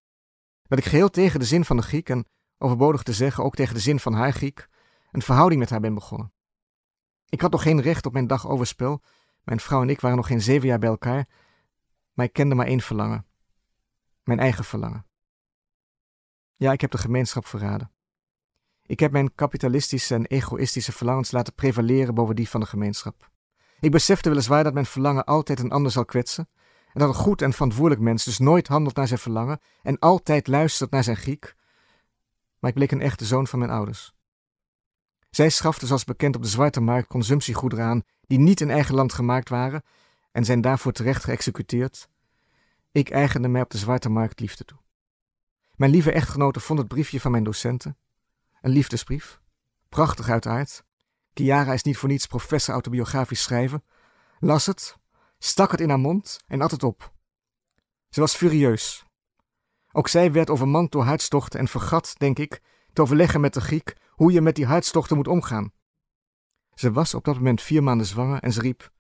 dat 0.63 0.79
ik 0.79 0.85
geheel 0.85 1.11
tegen 1.11 1.41
de 1.41 1.47
zin 1.47 1.65
van 1.65 1.77
de 1.77 1.83
Griek 1.83 2.09
en 2.09 2.27
overbodig 2.59 3.03
te 3.03 3.13
zeggen 3.13 3.45
ook 3.45 3.55
tegen 3.55 3.75
de 3.75 3.81
zin 3.81 4.01
van 4.01 4.13
haar 4.13 4.33
Griek 4.33 4.69
een 5.11 5.23
verhouding 5.23 5.61
met 5.61 5.71
haar 5.71 5.81
ben 5.81 5.95
begonnen. 5.95 6.33
Ik 7.29 7.41
had 7.41 7.51
nog 7.51 7.63
geen 7.63 7.81
recht 7.81 8.07
op 8.07 8.13
mijn 8.13 8.27
dag 8.27 8.49
overspel. 8.49 9.03
Mijn 9.47 9.61
vrouw 9.61 9.83
en 9.83 9.89
ik 9.89 10.01
waren 10.01 10.17
nog 10.17 10.27
geen 10.27 10.41
zeven 10.41 10.69
jaar 10.69 10.79
bij 10.79 10.89
elkaar, 10.89 11.29
maar 12.13 12.27
ik 12.27 12.33
kende 12.33 12.55
maar 12.55 12.67
één 12.67 12.81
verlangen. 12.81 13.27
Mijn 14.23 14.39
eigen 14.39 14.65
verlangen. 14.65 15.07
Ja, 16.57 16.73
ik 16.73 16.81
heb 16.81 16.91
de 16.91 16.99
gemeenschap 16.99 17.47
verraden. 17.47 17.91
Ik 18.83 19.01
heb 19.01 19.13
mijn 19.13 19.35
kapitalistische 19.35 20.15
en 20.15 20.27
egoïstische 20.27 20.93
verlangens 20.93 21.31
laten 21.31 21.55
prevaleren 21.55 22.15
boven 22.15 22.37
die 22.37 22.49
van 22.49 22.61
de 22.61 22.67
gemeenschap. 22.67 23.31
Ik 23.81 23.91
besefte 23.91 24.29
weliswaar 24.29 24.65
dat 24.65 24.73
mijn 24.73 24.87
verlangen 24.87 25.25
altijd 25.25 25.61
een 25.61 25.71
ander 25.71 25.93
zal 25.93 26.05
kwetsen, 26.05 26.49
en 26.93 27.01
dat 27.01 27.09
een 27.09 27.15
goed 27.15 27.43
en 27.43 27.53
verantwoordelijk 27.53 28.03
mens 28.03 28.25
dus 28.25 28.39
nooit 28.39 28.69
handelt 28.69 28.97
naar 28.97 29.07
zijn 29.07 29.21
verlangen 29.21 29.61
en 29.83 29.99
altijd 29.99 30.47
luistert 30.47 30.91
naar 30.91 31.05
zijn 31.05 31.17
Griek. 31.17 31.55
Maar 32.59 32.71
ik 32.71 32.77
bleek 32.77 32.91
een 32.91 33.01
echte 33.01 33.25
zoon 33.25 33.47
van 33.47 33.59
mijn 33.59 33.71
ouders. 33.71 34.15
Zij 35.31 35.49
schaften 35.51 35.87
zoals 35.87 36.05
bekend 36.05 36.37
op 36.37 36.43
de 36.43 36.49
zwarte 36.49 36.81
markt 36.81 37.09
consumptiegoederen 37.09 37.85
aan 37.85 38.03
die 38.27 38.39
niet 38.39 38.61
in 38.61 38.71
eigen 38.71 38.95
land 38.95 39.13
gemaakt 39.13 39.49
waren 39.49 39.83
en 40.33 40.45
zijn 40.45 40.61
daarvoor 40.61 40.93
terecht 40.93 41.25
geëxecuteerd. 41.25 42.09
Ik 42.93 43.11
eigende 43.11 43.49
mij 43.49 43.63
op 43.63 43.71
de 43.71 43.79
zwarte 43.79 44.09
markt 44.09 44.41
liefde 44.41 44.65
toe. 44.65 44.79
Mijn 45.75 45.91
lieve 45.91 46.13
echtgenote 46.13 46.61
vond 46.61 46.79
het 46.79 46.89
briefje 46.89 47.21
van 47.21 47.31
mijn 47.31 47.45
docenten. 47.45 47.97
Een 48.61 48.71
liefdesbrief. 48.71 49.41
Prachtig 49.89 50.29
uit 50.29 50.47
aard. 50.47 50.85
Chiara 51.35 51.73
is 51.73 51.83
niet 51.83 51.97
voor 51.97 52.09
niets 52.09 52.27
professor 52.27 52.75
autobiografisch 52.75 53.43
schrijven. 53.43 53.85
Las 54.39 54.67
het, 54.67 54.97
stak 55.39 55.71
het 55.71 55.81
in 55.81 55.89
haar 55.89 55.99
mond 55.99 56.39
en 56.47 56.61
at 56.61 56.71
het 56.71 56.83
op. 56.83 57.13
Ze 58.09 58.21
was 58.21 58.35
furieus. 58.35 59.05
Ook 59.93 60.09
zij 60.09 60.33
werd 60.33 60.51
overmand 60.51 60.93
door 60.93 61.03
hartstochten 61.03 61.61
en 61.61 61.69
vergat, 61.69 62.15
denk 62.19 62.39
ik, 62.39 62.61
te 62.93 63.03
overleggen 63.03 63.41
met 63.41 63.55
de 63.55 63.61
Griek 63.61 63.97
hoe 64.11 64.33
je 64.33 64.41
met 64.41 64.55
die 64.55 64.67
hartstochten 64.67 65.17
moet 65.17 65.29
omgaan. 65.29 65.73
Ze 66.77 66.93
was 66.93 67.15
op 67.15 67.25
dat 67.25 67.35
moment 67.35 67.63
vier 67.63 67.83
maanden 67.83 68.07
zwanger 68.07 68.41
en 68.41 68.53
ze 68.53 68.61
riep: 68.61 68.91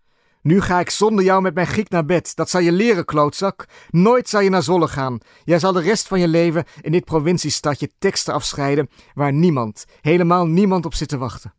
Nu 0.42 0.60
ga 0.60 0.80
ik 0.80 0.90
zonder 0.90 1.24
jou 1.24 1.42
met 1.42 1.54
mijn 1.54 1.66
Griek 1.66 1.88
naar 1.88 2.04
bed. 2.04 2.36
Dat 2.36 2.50
zal 2.50 2.60
je 2.60 2.72
leren, 2.72 3.04
klootzak. 3.04 3.66
Nooit 3.90 4.28
zal 4.28 4.40
je 4.40 4.50
naar 4.50 4.62
Zolle 4.62 4.88
gaan. 4.88 5.18
Jij 5.44 5.58
zal 5.58 5.72
de 5.72 5.80
rest 5.80 6.06
van 6.08 6.20
je 6.20 6.28
leven 6.28 6.64
in 6.80 6.92
dit 6.92 7.04
provinciestadje 7.04 7.90
teksten 7.98 8.34
afscheiden 8.34 8.88
waar 9.14 9.32
niemand, 9.32 9.84
helemaal 10.00 10.46
niemand 10.46 10.84
op 10.84 10.94
zit 10.94 11.08
te 11.08 11.18
wachten. 11.18 11.54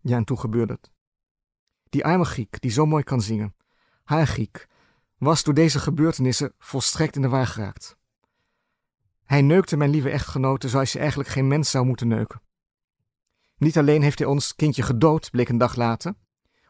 Ja, 0.00 0.16
en 0.16 0.24
toen 0.24 0.38
gebeurde 0.38 0.72
het. 0.72 0.90
Die 1.88 2.04
arme 2.04 2.24
Griek, 2.24 2.60
die 2.60 2.70
zo 2.70 2.86
mooi 2.86 3.02
kan 3.02 3.20
zingen, 3.20 3.54
haar 4.04 4.26
Griek, 4.26 4.66
was 5.18 5.42
door 5.42 5.54
deze 5.54 5.78
gebeurtenissen 5.78 6.52
volstrekt 6.58 7.16
in 7.16 7.22
de 7.22 7.28
war 7.28 7.46
geraakt. 7.46 7.96
Hij 9.24 9.42
neukte 9.42 9.76
mijn 9.76 9.90
lieve 9.90 10.10
echtgenote 10.10 10.68
zoals 10.68 10.92
je 10.92 10.98
eigenlijk 10.98 11.28
geen 11.28 11.48
mens 11.48 11.70
zou 11.70 11.84
moeten 11.84 12.08
neuken. 12.08 12.40
Niet 13.56 13.78
alleen 13.78 14.02
heeft 14.02 14.18
hij 14.18 14.28
ons 14.28 14.54
kindje 14.54 14.82
gedood, 14.82 15.30
bleek 15.30 15.48
een 15.48 15.58
dag 15.58 15.76
later, 15.76 16.14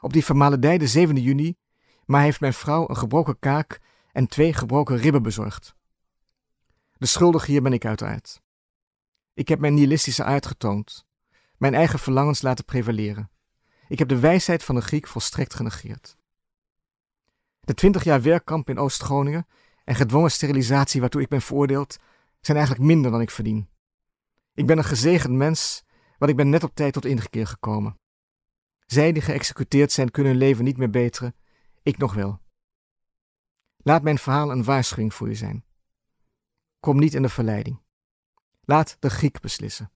op 0.00 0.12
die 0.12 0.24
vermaledijde 0.24 0.86
7 0.86 1.16
juni, 1.16 1.56
maar 2.04 2.16
hij 2.16 2.26
heeft 2.26 2.40
mijn 2.40 2.54
vrouw 2.54 2.88
een 2.88 2.96
gebroken 2.96 3.38
kaak 3.38 3.80
en 4.12 4.26
twee 4.26 4.52
gebroken 4.52 4.96
ribben 4.96 5.22
bezorgd. 5.22 5.74
De 6.96 7.06
schuldige 7.06 7.50
hier 7.50 7.62
ben 7.62 7.72
ik 7.72 7.84
uiteraard. 7.84 8.42
Ik 9.34 9.48
heb 9.48 9.58
mijn 9.58 9.74
nihilistische 9.74 10.24
aard 10.24 10.46
getoond, 10.46 11.06
mijn 11.56 11.74
eigen 11.74 11.98
verlangens 11.98 12.42
laten 12.42 12.64
prevaleren. 12.64 13.30
Ik 13.88 13.98
heb 13.98 14.08
de 14.08 14.18
wijsheid 14.18 14.64
van 14.64 14.74
de 14.74 14.80
Griek 14.80 15.06
volstrekt 15.06 15.54
genegeerd. 15.54 16.16
De 17.60 17.74
twintig 17.74 18.04
jaar 18.04 18.22
werkkamp 18.22 18.68
in 18.68 18.78
Oost-Groningen 18.78 19.46
en 19.84 19.94
gedwongen 19.94 20.30
sterilisatie 20.30 21.00
waartoe 21.00 21.20
ik 21.20 21.28
ben 21.28 21.42
veroordeeld, 21.42 21.96
zijn 22.40 22.56
eigenlijk 22.56 22.86
minder 22.86 23.10
dan 23.10 23.20
ik 23.20 23.30
verdien. 23.30 23.68
Ik 24.54 24.66
ben 24.66 24.78
een 24.78 24.84
gezegend 24.84 25.34
mens, 25.34 25.84
ik 26.28 26.36
ben 26.36 26.48
net 26.48 26.62
op 26.62 26.74
tijd 26.74 26.92
tot 26.92 27.04
ingekeer 27.04 27.46
gekomen. 27.46 27.98
Zij 28.86 29.12
die 29.12 29.22
geëxecuteerd 29.22 29.92
zijn, 29.92 30.10
kunnen 30.10 30.32
hun 30.32 30.40
leven 30.40 30.64
niet 30.64 30.76
meer 30.76 30.90
beteren, 30.90 31.34
ik 31.82 31.98
nog 31.98 32.14
wel. 32.14 32.40
Laat 33.76 34.02
mijn 34.02 34.18
verhaal 34.18 34.50
een 34.50 34.64
waarschuwing 34.64 35.14
voor 35.14 35.28
u 35.28 35.34
zijn. 35.34 35.64
Kom 36.80 36.98
niet 36.98 37.14
in 37.14 37.22
de 37.22 37.28
verleiding. 37.28 37.82
Laat 38.60 38.96
de 39.00 39.10
Griek 39.10 39.40
beslissen. 39.40 39.92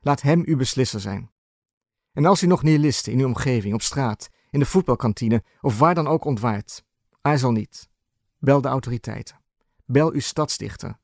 Laat 0.00 0.20
hem 0.20 0.42
uw 0.46 0.56
beslisser 0.56 1.00
zijn. 1.00 1.30
En 2.12 2.24
als 2.24 2.42
u 2.42 2.46
nog 2.46 2.62
nihilisten 2.62 3.12
in 3.12 3.18
uw 3.18 3.26
omgeving, 3.26 3.74
op 3.74 3.82
straat, 3.82 4.30
in 4.50 4.58
de 4.58 4.66
voetbalkantine 4.66 5.44
of 5.60 5.78
waar 5.78 5.94
dan 5.94 6.06
ook 6.06 6.24
ontwaart, 6.24 6.84
aarzel 7.20 7.52
niet. 7.52 7.88
Bel 8.38 8.60
de 8.60 8.68
autoriteiten. 8.68 9.40
Bel 9.84 10.12
uw 10.12 10.20
stadsdichter. 10.20 10.98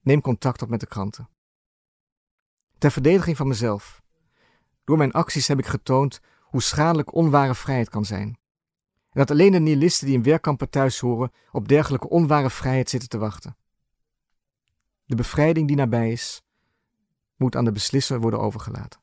Neem 0.00 0.20
contact 0.20 0.62
op 0.62 0.68
met 0.68 0.80
de 0.80 0.86
kranten. 0.86 1.28
Ter 2.78 2.90
verdediging 2.90 3.36
van 3.36 3.48
mezelf. 3.48 4.02
Door 4.88 4.96
mijn 4.96 5.12
acties 5.12 5.48
heb 5.48 5.58
ik 5.58 5.66
getoond 5.66 6.20
hoe 6.40 6.62
schadelijk 6.62 7.14
onware 7.14 7.54
vrijheid 7.54 7.88
kan 7.88 8.04
zijn. 8.04 8.38
En 9.10 9.20
dat 9.20 9.30
alleen 9.30 9.52
de 9.52 9.58
nihilisten 9.58 10.06
die 10.06 10.16
in 10.16 10.22
werkkampen 10.22 10.70
thuis 10.70 10.98
horen 10.98 11.32
op 11.52 11.68
dergelijke 11.68 12.08
onware 12.08 12.50
vrijheid 12.50 12.90
zitten 12.90 13.08
te 13.08 13.18
wachten. 13.18 13.56
De 15.04 15.14
bevrijding 15.14 15.66
die 15.66 15.76
nabij 15.76 16.12
is, 16.12 16.42
moet 17.36 17.56
aan 17.56 17.64
de 17.64 17.72
beslisser 17.72 18.20
worden 18.20 18.40
overgelaten. 18.40 19.00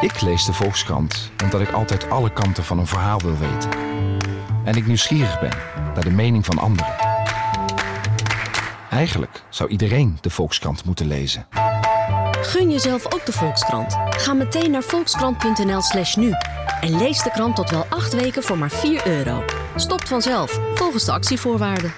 Ik 0.00 0.20
lees 0.20 0.44
de 0.44 0.52
Volkskrant 0.52 1.30
omdat 1.42 1.60
ik 1.60 1.70
altijd 1.70 2.10
alle 2.10 2.32
kanten 2.32 2.64
van 2.64 2.78
een 2.78 2.86
verhaal 2.86 3.20
wil 3.20 3.38
weten. 3.38 3.70
En 4.64 4.74
ik 4.74 4.86
nieuwsgierig 4.86 5.40
ben 5.40 5.56
naar 5.94 6.04
de 6.04 6.10
mening 6.10 6.44
van 6.44 6.58
anderen. 6.58 6.94
Eigenlijk 8.90 9.44
zou 9.48 9.70
iedereen 9.70 10.18
de 10.20 10.30
Volkskrant 10.30 10.84
moeten 10.84 11.06
lezen. 11.06 11.46
Gun 12.42 12.70
jezelf 12.70 13.14
ook 13.14 13.26
de 13.26 13.32
Volkskrant. 13.32 13.96
Ga 14.10 14.32
meteen 14.32 14.70
naar 14.70 14.82
volkskrant.nl/slash 14.82 16.14
nu 16.14 16.32
en 16.80 16.98
lees 16.98 17.22
de 17.22 17.30
krant 17.30 17.56
tot 17.56 17.70
wel 17.70 17.86
acht 17.88 18.14
weken 18.14 18.42
voor 18.42 18.58
maar 18.58 18.70
4 18.70 19.06
euro. 19.06 19.44
Stopt 19.76 20.08
vanzelf, 20.08 20.60
volgens 20.74 21.04
de 21.04 21.12
actievoorwaarden. 21.12 21.92